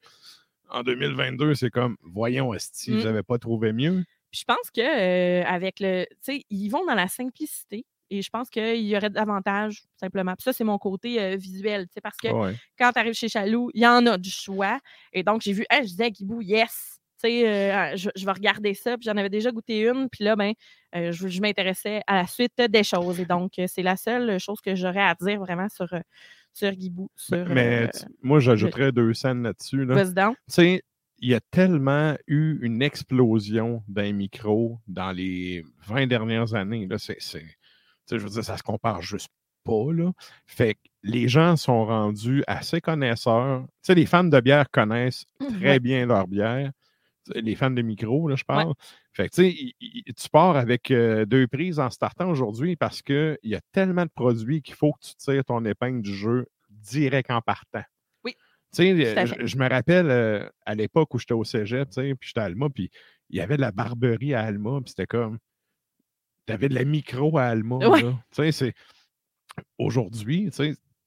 En 0.68 0.82
2022, 0.82 1.54
c'est 1.54 1.70
comme, 1.70 1.96
voyons, 2.02 2.52
Esti, 2.52 2.90
Mm. 2.90 2.96
vous 2.98 3.04
n'avez 3.04 3.22
pas 3.22 3.38
trouvé 3.38 3.72
mieux. 3.72 4.04
Puis 4.32 4.40
je 4.40 4.44
pense 4.44 4.70
que 4.70 4.80
euh, 4.80 5.44
avec 5.46 5.80
le. 5.80 6.04
Tu 6.10 6.16
sais, 6.20 6.42
ils 6.50 6.68
vont 6.68 6.84
dans 6.84 6.94
la 6.96 7.08
simplicité. 7.08 7.86
Et 8.10 8.22
je 8.22 8.30
pense 8.30 8.48
qu'il 8.50 8.76
y 8.86 8.96
aurait 8.96 9.10
davantage, 9.10 9.82
simplement. 10.00 10.34
Puis 10.34 10.44
ça, 10.44 10.52
c'est 10.52 10.64
mon 10.64 10.78
côté 10.78 11.20
euh, 11.20 11.36
visuel. 11.36 11.86
tu 11.88 11.94
sais, 11.94 12.00
Parce 12.00 12.16
que 12.16 12.28
Ouais. 12.28 12.54
quand 12.78 12.92
tu 12.92 12.98
arrives 13.00 13.14
chez 13.14 13.28
Chaloux, 13.28 13.70
il 13.74 13.82
y 13.82 13.86
en 13.86 14.06
a 14.06 14.16
du 14.18 14.30
choix. 14.30 14.78
Et 15.12 15.22
donc, 15.22 15.40
j'ai 15.42 15.52
vu, 15.52 15.64
hey, 15.70 15.82
je 15.82 15.88
disais 15.90 16.04
à 16.04 16.10
Guibou, 16.10 16.40
yes. 16.42 16.98
Tu 17.22 17.28
sais, 17.30 17.48
euh, 17.48 17.96
je, 17.96 18.10
je 18.14 18.24
vais 18.26 18.32
regarder 18.32 18.74
ça. 18.74 18.96
Puis 18.98 19.04
j'en 19.06 19.16
avais 19.16 19.30
déjà 19.30 19.50
goûté 19.50 19.80
une. 19.88 20.08
Puis 20.10 20.22
là, 20.24 20.36
ben, 20.36 20.52
euh, 20.94 21.10
je, 21.12 21.28
je 21.28 21.40
m'intéressais 21.40 22.02
à 22.06 22.14
la 22.16 22.26
suite 22.26 22.60
des 22.60 22.84
choses. 22.84 23.18
Et 23.20 23.24
donc, 23.24 23.52
c'est 23.66 23.82
la 23.82 23.96
seule 23.96 24.38
chose 24.38 24.60
que 24.60 24.74
j'aurais 24.74 25.00
à 25.02 25.14
dire 25.20 25.40
vraiment 25.40 25.68
sur, 25.68 25.88
sur 26.52 26.70
Guibou. 26.72 27.10
Sur, 27.16 27.44
Mais 27.48 27.88
tu- 27.88 28.04
moi, 28.22 28.38
j'ajouterais 28.38 28.92
deux 28.92 29.14
scènes 29.14 29.42
là-dessus. 29.42 29.84
Là. 29.84 30.04
donc. 30.04 30.36
Tu 30.36 30.54
sais, 30.54 30.82
il 31.18 31.30
y 31.30 31.34
a 31.34 31.40
tellement 31.50 32.14
eu 32.26 32.58
une 32.60 32.82
explosion 32.82 33.82
d'un 33.88 34.12
micro 34.12 34.78
dans 34.86 35.12
les 35.12 35.64
20 35.86 36.06
dernières 36.06 36.54
années. 36.54 36.86
Là, 36.86 36.98
c'est, 36.98 37.16
je 38.10 38.16
veux 38.18 38.28
dire, 38.30 38.44
ça 38.44 38.56
se 38.56 38.62
compare 38.62 39.02
juste 39.02 39.28
pas. 39.64 39.92
Là. 39.92 40.12
Fait 40.46 40.74
que 40.74 40.80
les 41.02 41.28
gens 41.28 41.56
sont 41.56 41.84
rendus 41.86 42.42
assez 42.46 42.80
connaisseurs. 42.80 43.62
Tu 43.66 43.72
sais, 43.82 43.94
les 43.94 44.06
fans 44.06 44.24
de 44.24 44.40
bière 44.40 44.70
connaissent 44.70 45.24
très 45.40 45.72
Ouais. 45.72 45.80
bien 45.80 46.06
leur 46.06 46.26
bière. 46.28 46.70
Les 47.34 47.56
fans 47.56 47.72
de 47.72 47.82
micro, 47.82 48.28
là, 48.28 48.36
je 48.36 48.44
parle. 48.44 48.72
Fait 49.12 49.28
que, 49.28 49.34
tu 49.34 49.74
sais, 50.16 50.28
pars 50.30 50.56
avec 50.56 50.92
euh, 50.92 51.24
deux 51.24 51.48
prises 51.48 51.80
en 51.80 51.90
startant 51.90 52.30
aujourd'hui 52.30 52.76
parce 52.76 53.02
qu'il 53.02 53.36
y 53.42 53.56
a 53.56 53.60
tellement 53.72 54.04
de 54.04 54.10
produits 54.14 54.62
qu'il 54.62 54.74
faut 54.76 54.92
que 54.92 55.00
tu 55.08 55.14
tires 55.16 55.44
ton 55.44 55.64
épingle 55.64 56.02
du 56.02 56.14
jeu 56.14 56.46
direct 56.70 57.30
en 57.32 57.40
partant. 57.40 57.82
Oui. 58.24 58.34
Tu 58.72 58.94
sais, 58.94 59.18
euh, 59.18 59.26
je, 59.26 59.46
je 59.46 59.56
me 59.56 59.68
rappelle 59.68 60.08
euh, 60.10 60.48
à 60.66 60.76
l'époque 60.76 61.12
où 61.14 61.18
j'étais 61.18 61.34
au 61.34 61.42
cégep, 61.42 61.88
tu 61.88 61.94
sais, 61.94 62.14
puis 62.14 62.28
j'étais 62.28 62.40
à 62.40 62.44
Alma, 62.44 62.68
puis 62.70 62.90
il 63.30 63.38
y 63.38 63.40
avait 63.40 63.56
de 63.56 63.62
la 63.62 63.72
barberie 63.72 64.34
à 64.34 64.42
Alma, 64.42 64.78
puis 64.84 64.90
c'était 64.90 65.06
comme. 65.06 65.38
Tu 66.46 66.52
avais 66.52 66.68
de 66.68 66.74
la 66.74 66.84
micro 66.84 67.38
à 67.38 67.44
Alma. 67.44 67.76
Ouais. 67.76 68.04
Aujourd'hui, 69.78 70.50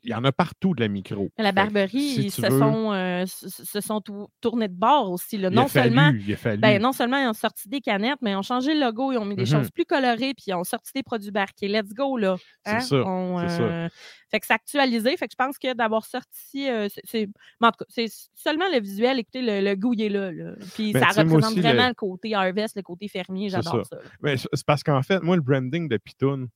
il 0.03 0.09
y 0.09 0.13
en 0.13 0.23
a 0.23 0.31
partout 0.31 0.73
de 0.73 0.81
la 0.81 0.87
micro. 0.87 1.29
La 1.37 1.51
barberie, 1.51 2.15
ils 2.17 2.31
se, 2.31 2.41
sont, 2.41 2.93
euh, 3.21 3.25
se, 3.25 3.81
sont 3.81 4.01
tou- 4.01 4.27
tournés 4.41 4.67
de 4.67 4.73
bord 4.73 5.11
aussi. 5.11 5.37
là. 5.37 5.49
Non 5.49 5.67
fallu, 5.67 5.95
seulement. 5.95 6.57
Ben, 6.57 6.81
non 6.81 6.91
seulement 6.91 7.17
ils 7.17 7.27
ont 7.27 7.33
sorti 7.33 7.67
des 7.69 7.81
canettes, 7.81 8.19
mais 8.21 8.31
ils 8.31 8.35
ont 8.35 8.41
changé 8.41 8.73
le 8.73 8.81
logo, 8.81 9.11
ils 9.11 9.17
ont 9.17 9.25
mis 9.25 9.35
des 9.35 9.41
Mhm. 9.43 9.47
choses 9.47 9.71
plus 9.71 9.85
colorées, 9.85 10.33
puis 10.33 10.45
ils 10.47 10.53
ont 10.53 10.63
sorti 10.63 10.91
des 10.93 11.03
produits 11.03 11.31
barqués. 11.31 11.67
Let's 11.67 11.93
go, 11.93 12.17
là. 12.17 12.35
C'est 12.65 12.71
hein? 12.71 12.79
ça, 12.79 12.87
c'est 12.87 13.55
ça. 13.57 13.61
euh, 13.63 13.89
Fait 14.31 14.39
que 14.39 14.45
c'est 14.45 14.53
actualisé. 14.53 15.17
Fait 15.17 15.27
que 15.27 15.33
je 15.33 15.43
pense 15.43 15.57
que 15.57 15.73
d'avoir 15.73 16.05
sorti. 16.05 16.69
euh, 16.69 16.87
c'est- 16.89 17.01
c'est... 17.03 17.29
mais 17.59 17.67
en 17.67 17.71
tout 17.71 17.79
cas, 17.79 17.85
c'est 17.89 18.05
seulement 18.35 18.65
le 18.71 18.79
visuel. 18.79 19.17
Écoutez, 19.19 19.41
le, 19.41 19.61
le 19.67 19.75
goût, 19.75 19.93
il 19.93 20.01
est 20.03 20.09
là. 20.09 20.31
là. 20.31 20.51
Puis 20.75 20.93
Ben, 20.93 20.99
ça 20.99 21.21
représente 21.23 21.57
vraiment 21.57 21.83
le- 21.83 21.87
le... 21.89 21.93
côté 21.95 22.35
harvest, 22.35 22.75
le 22.75 22.81
côté 22.83 23.07
fermier. 23.07 23.49
J'adore 23.49 23.85
ça. 23.87 23.97
ça. 23.97 24.01
Mais 24.21 24.37
c'est 24.37 24.65
parce 24.65 24.83
qu'en 24.83 25.01
fait, 25.01 25.21
moi, 25.23 25.35
le 25.35 25.41
branding 25.41 25.87
de 25.89 25.97
Pitoun, 25.97 26.47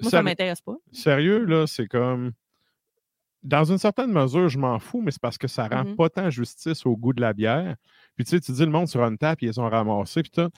Moi, 0.00 0.10
ça 0.10 0.18
séri- 0.18 0.24
m'intéresse 0.24 0.60
pas. 0.60 0.74
sérieux, 0.90 1.44
là, 1.44 1.66
c'est 1.68 1.86
comme. 1.86 2.32
Dans 3.42 3.64
une 3.64 3.78
certaine 3.78 4.12
mesure, 4.12 4.48
je 4.48 4.58
m'en 4.58 4.78
fous, 4.78 5.00
mais 5.02 5.10
c'est 5.10 5.20
parce 5.20 5.38
que 5.38 5.48
ça 5.48 5.66
rend 5.66 5.84
Mhm. 5.84 5.96
pas 5.96 6.08
tant 6.08 6.30
justice 6.30 6.86
au 6.86 6.96
goût 6.96 7.12
de 7.12 7.20
la 7.20 7.32
bière. 7.32 7.76
Puis 8.14 8.24
tu 8.24 8.30
sais, 8.30 8.40
tu 8.40 8.52
dis 8.52 8.60
le 8.64 8.70
monde 8.70 8.86
sur 8.88 9.02
une 9.02 9.18
table, 9.18 9.38
ils 9.42 9.60
ont 9.60 9.68
ramassés, 9.68 10.22
puis 10.22 10.30
tout. 10.30 10.48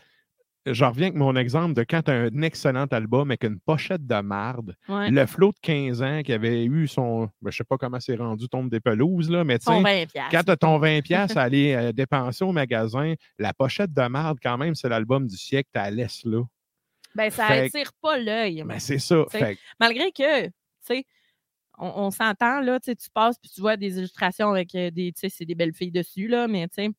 Je 0.67 0.83
reviens 0.83 1.09
avec 1.09 1.19
mon 1.19 1.37
exemple 1.37 1.75
de 1.75 1.83
quand 1.83 2.01
tu 2.03 2.11
as 2.11 2.15
un 2.15 2.41
excellent 2.43 2.87
album 2.87 3.31
avec 3.31 3.45
une 3.45 3.61
pochette 3.61 4.07
de 4.07 4.21
marde. 4.23 4.75
Ouais. 4.89 5.11
Le 5.11 5.27
flot 5.27 5.51
de 5.53 5.59
15 5.61 6.03
ans 6.03 6.23
qui 6.25 6.33
avait 6.33 6.65
eu 6.65 6.89
son. 6.89 7.29
ben, 7.43 7.51
je 7.51 7.57
sais 7.59 7.65
pas 7.65 7.77
comment 7.77 8.01
c'est 8.01 8.17
rendu, 8.17 8.49
tombe 8.49 8.71
des 8.71 8.81
pelouses, 8.81 9.31
là, 9.31 9.45
mais 9.45 9.59
tu 9.59 9.67
sais. 9.67 9.83
20 9.83 10.07
piastres. 10.11 10.31
Quand 10.31 10.43
tu 10.43 10.51
as 10.51 10.57
ton 10.57 10.79
20$ 10.79 11.03
piastres 11.03 11.37
à 11.39 11.43
aller 11.43 11.75
euh, 11.75 11.93
dépenser 11.93 12.45
au 12.45 12.53
magasin, 12.53 13.13
la 13.39 13.53
pochette 13.53 13.93
de 13.93 14.07
marde, 14.09 14.39
quand 14.43 14.57
même, 14.57 14.75
c'est 14.75 14.89
l'album 14.89 15.27
du 15.27 15.37
siècle, 15.37 15.69
tu 15.75 15.79
la 15.79 15.91
laisses 15.91 16.25
là. 16.25 16.43
Ben, 17.15 17.29
ça 17.31 17.47
Fait- 17.47 17.67
attire 17.67 17.91
pas 18.01 18.17
l'œil. 18.19 18.63
Ben, 18.67 18.79
c'est 18.79 18.99
ça. 18.99 19.25
Fait 19.31 19.59
Malgré 19.79 20.13
que, 20.13 20.47
tu 20.47 20.53
sais, 20.81 21.05
on, 21.79 21.93
on 22.07 22.11
s'entend, 22.11 22.61
là, 22.61 22.79
tu 22.81 22.95
passes 23.13 23.39
puis 23.39 23.51
tu 23.55 23.61
vois 23.61 23.77
des 23.77 23.99
illustrations 23.99 24.51
avec 24.51 24.75
euh, 24.75 24.91
des, 24.91 25.13
tu 25.13 25.21
sais, 25.21 25.29
c'est 25.29 25.45
des 25.45 25.55
belles 25.55 25.75
filles 25.75 25.91
dessus, 25.93 26.29
là, 26.29 26.47
mais 26.49 26.69
tu 26.69 26.85
sais, 26.85 26.91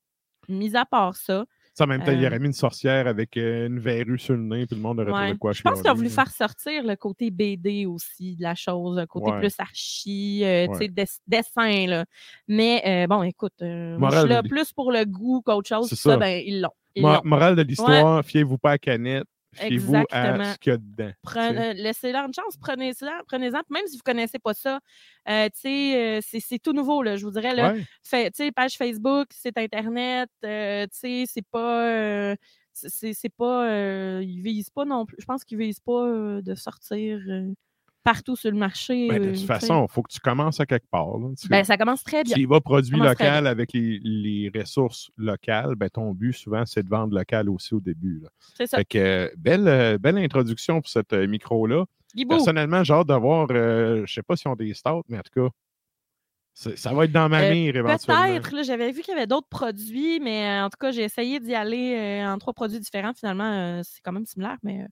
mis 0.50 0.76
à 0.76 0.86
part 0.86 1.16
ça, 1.16 1.46
Ça, 1.74 1.84
en 1.84 1.88
même 1.88 2.04
temps, 2.04 2.12
il 2.14 2.24
Euh, 2.24 2.28
aurait 2.28 2.40
mis 2.40 2.46
une 2.48 2.54
sorcière 2.54 3.06
avec 3.08 3.36
euh, 3.36 3.68
une 3.68 3.80
verrue 3.80 4.18
sur 4.20 4.36
le 4.36 4.44
nez, 4.44 4.66
puis 4.66 4.76
le 4.78 4.82
monde 4.82 5.00
aurait 5.00 5.12
ouais. 5.12 5.22
trouvé 5.26 5.38
quoi 5.38 5.52
je 5.54 5.62
pense 5.62 5.82
qu'ils 5.82 5.92
ont 5.92 5.96
voulu 5.96 6.10
faire 6.10 6.30
sortir 6.32 6.84
le 6.84 6.96
côté 6.96 7.32
BD 7.32 7.86
aussi 7.86 8.36
de 8.38 8.44
la 8.44 8.56
chose, 8.56 8.98
le 8.98 9.06
côté 9.08 9.32
Ouais. 9.32 9.40
plus 9.40 9.56
archi, 9.60 10.44
euh, 10.46 10.66
tu 10.68 10.72
Ouais. 10.72 10.78
sais, 10.78 10.88
des- 10.88 11.06
dessin, 11.28 11.88
là. 11.88 12.06
Mais 12.48 12.82
euh, 12.86 13.08
bon, 13.08 13.24
écoute, 13.24 13.54
moi, 13.62 14.10
je 14.12 14.20
suis 14.20 14.30
là 14.30 14.44
plus 14.44 14.72
pour 14.72 14.92
le 14.92 15.04
goût 15.06 15.42
qu'autre 15.42 15.68
chose. 15.68 15.90
Ça, 15.90 15.96
ça. 15.96 16.18
ben, 16.18 16.42
ils 16.46 16.62
l'ont. 16.62 16.70
Ils 16.96 17.02
Mo- 17.02 17.14
l'ont. 17.16 17.22
morale 17.26 17.56
de 17.58 17.62
l'histoire, 17.64 18.24
fiez-vous 18.24 18.58
pas 18.58 18.72
à 18.72 18.78
Canette, 18.78 19.26
fiez-vous 19.56 19.96
à 19.96 20.02
Exactement. 20.02 20.54
ce 20.54 20.58
qu'il 20.60 20.72
y 20.72 20.74
a 20.74 20.78
dedans. 20.78 21.12
Prenez- 21.24 21.50
tu 21.50 21.56
sais. 21.58 21.74
Laissez-leur 21.84 22.26
une 22.26 22.34
chance, 22.34 22.58
prenez-en, 22.58 23.24
prenez-en. 23.28 23.62
Même 23.70 23.88
si 23.88 23.94
vous 23.94 23.98
ne 24.00 24.04
connaissez 24.04 24.40
pas 24.40 24.54
ça, 24.54 24.80
euh, 25.30 25.50
euh, 25.66 26.20
c'est 26.22 26.40
c'est 26.40 26.60
tout 26.60 26.74
nouveau, 26.74 27.02
là, 27.04 27.16
je 27.18 27.26
vous 27.26 27.32
dirais. 27.32 27.56
Là, 27.56 27.74
Ouais. 27.74 27.84
fait, 28.04 28.52
page 28.54 28.76
Facebook, 28.78 29.28
site 29.32 29.58
Internet, 29.58 30.30
euh, 30.44 30.86
c'est 30.92 31.26
pas. 31.52 31.90
euh, 31.90 32.36
c'est- 32.74 33.30
pas. 33.38 34.22
ils 34.22 34.42
visent 34.42 34.70
pas 34.70 34.86
non 34.86 35.06
plus. 35.06 35.16
Je 35.20 35.26
pense 35.26 35.44
qu'ils 35.46 35.58
visent 35.58 35.80
pas 35.80 36.42
de 36.42 36.56
sortir 36.56 37.20
partout 38.06 38.36
sur 38.36 38.52
le 38.52 38.58
marché. 38.58 39.10
Ben, 39.10 39.20
de 39.22 39.28
euh, 39.28 39.32
toute 39.32 39.42
tu 39.42 39.46
façon, 39.48 39.88
il 39.90 39.92
faut 39.92 40.04
que 40.04 40.14
tu 40.14 40.20
commences 40.20 40.60
à 40.60 40.66
quelque 40.66 40.88
part. 40.90 41.08
Tu- 41.38 41.50
Ben, 41.50 41.64
ça 41.66 41.76
commence 41.76 42.04
très 42.04 42.24
bien. 42.24 42.36
Tu 42.36 42.42
y 42.42 42.46
vas 42.46 42.62
produit 42.62 42.98
local 42.98 43.48
avec 43.48 43.74
les, 43.74 44.00
les 44.04 44.52
ressources 44.56 45.10
locales, 45.18 45.76
ben, 45.76 45.90
ton 45.90 46.12
but 46.12 46.32
souvent, 46.34 46.66
c'est 46.66 46.84
de 46.84 46.90
vendre 46.90 47.14
local 47.14 47.50
aussi 47.50 47.74
au 47.74 47.80
début. 47.82 48.24
C'est 48.56 48.68
ça. 48.68 48.78
Fait 48.78 48.86
que, 48.86 48.98
euh, 48.98 49.30
belle, 49.38 49.68
euh, 49.68 49.98
belle 49.98 50.18
introduction 50.20 50.80
pour 50.80 50.90
cette 50.90 51.12
micro-là. 51.12 51.84
Personnellement, 52.30 52.84
j'ai 52.84 52.94
hâte 52.94 53.08
de 53.08 53.14
voir, 53.16 53.48
euh, 53.52 54.06
je 54.06 54.14
sais 54.14 54.24
pas 54.24 54.38
si 54.38 54.48
on 54.48 54.56
des 54.56 54.74
stats, 54.74 55.02
mais 55.10 55.18
en 55.18 55.22
tout 55.22 55.50
cas, 55.50 55.50
ça 56.54 56.94
va 56.94 57.04
être 57.04 57.12
dans 57.12 57.28
ma 57.28 57.42
Euh, 57.42 57.52
mire 57.52 57.76
éventuellement. 57.76 58.40
Peut-être, 58.40 58.64
j'avais 58.64 58.92
vu 58.92 59.02
qu'il 59.02 59.14
y 59.14 59.18
avait 59.18 59.28
d'autres 59.28 59.50
produits, 59.50 60.20
mais 60.22 60.48
euh, 60.48 60.66
en 60.66 60.70
tout 60.70 60.78
cas, 60.80 60.92
j'ai 60.92 61.04
essayé 61.04 61.40
d'y 61.42 61.54
aller 61.54 61.96
euh, 61.98 62.32
en 62.34 62.38
trois 62.38 62.54
produits 62.54 62.80
différents. 62.80 63.14
Finalement, 63.14 63.82
c'est 63.84 64.00
quand 64.02 64.14
même 64.14 64.26
similaire, 64.26 64.58
mais 64.64 64.86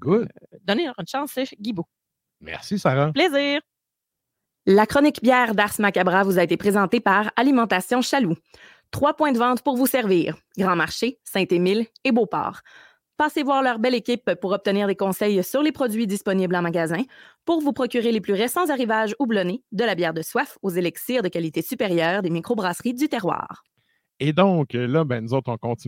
Good. 0.00 0.28
donnez-leur 0.64 0.94
une 0.98 1.06
chance, 1.06 1.30
c'est. 1.32 1.46
Merci, 2.40 2.78
Sarah. 2.78 3.12
Plaisir! 3.12 3.60
La 4.66 4.86
chronique 4.86 5.22
bière 5.22 5.54
d'Ars 5.54 5.74
Macabra 5.78 6.24
vous 6.24 6.38
a 6.38 6.42
été 6.42 6.56
présentée 6.56 7.00
par 7.00 7.30
Alimentation 7.36 8.02
Chaloux. 8.02 8.36
Trois 8.90 9.14
points 9.14 9.32
de 9.32 9.38
vente 9.38 9.62
pour 9.62 9.76
vous 9.76 9.86
servir. 9.86 10.36
Grand 10.56 10.76
Marché, 10.76 11.18
Saint-Émile 11.24 11.86
et 12.04 12.12
Beauport. 12.12 12.60
Passez 13.16 13.42
voir 13.42 13.62
leur 13.62 13.78
belle 13.78 13.94
équipe 13.94 14.34
pour 14.40 14.52
obtenir 14.52 14.86
des 14.86 14.94
conseils 14.94 15.42
sur 15.42 15.62
les 15.62 15.72
produits 15.72 16.06
disponibles 16.06 16.54
en 16.54 16.62
magasin, 16.62 17.02
pour 17.44 17.60
vous 17.60 17.72
procurer 17.72 18.12
les 18.12 18.20
plus 18.20 18.34
récents 18.34 18.70
arrivages 18.70 19.14
houblonnés, 19.18 19.64
de 19.72 19.84
la 19.84 19.94
bière 19.94 20.14
de 20.14 20.22
soif 20.22 20.56
aux 20.62 20.70
élixirs 20.70 21.22
de 21.22 21.28
qualité 21.28 21.60
supérieure 21.62 22.22
des 22.22 22.30
microbrasseries 22.30 22.94
du 22.94 23.08
terroir. 23.08 23.64
Et 24.20 24.32
donc, 24.32 24.74
là, 24.74 25.02
ben, 25.04 25.22
nous 25.22 25.34
autres, 25.34 25.50
on 25.50 25.58
continue. 25.58 25.87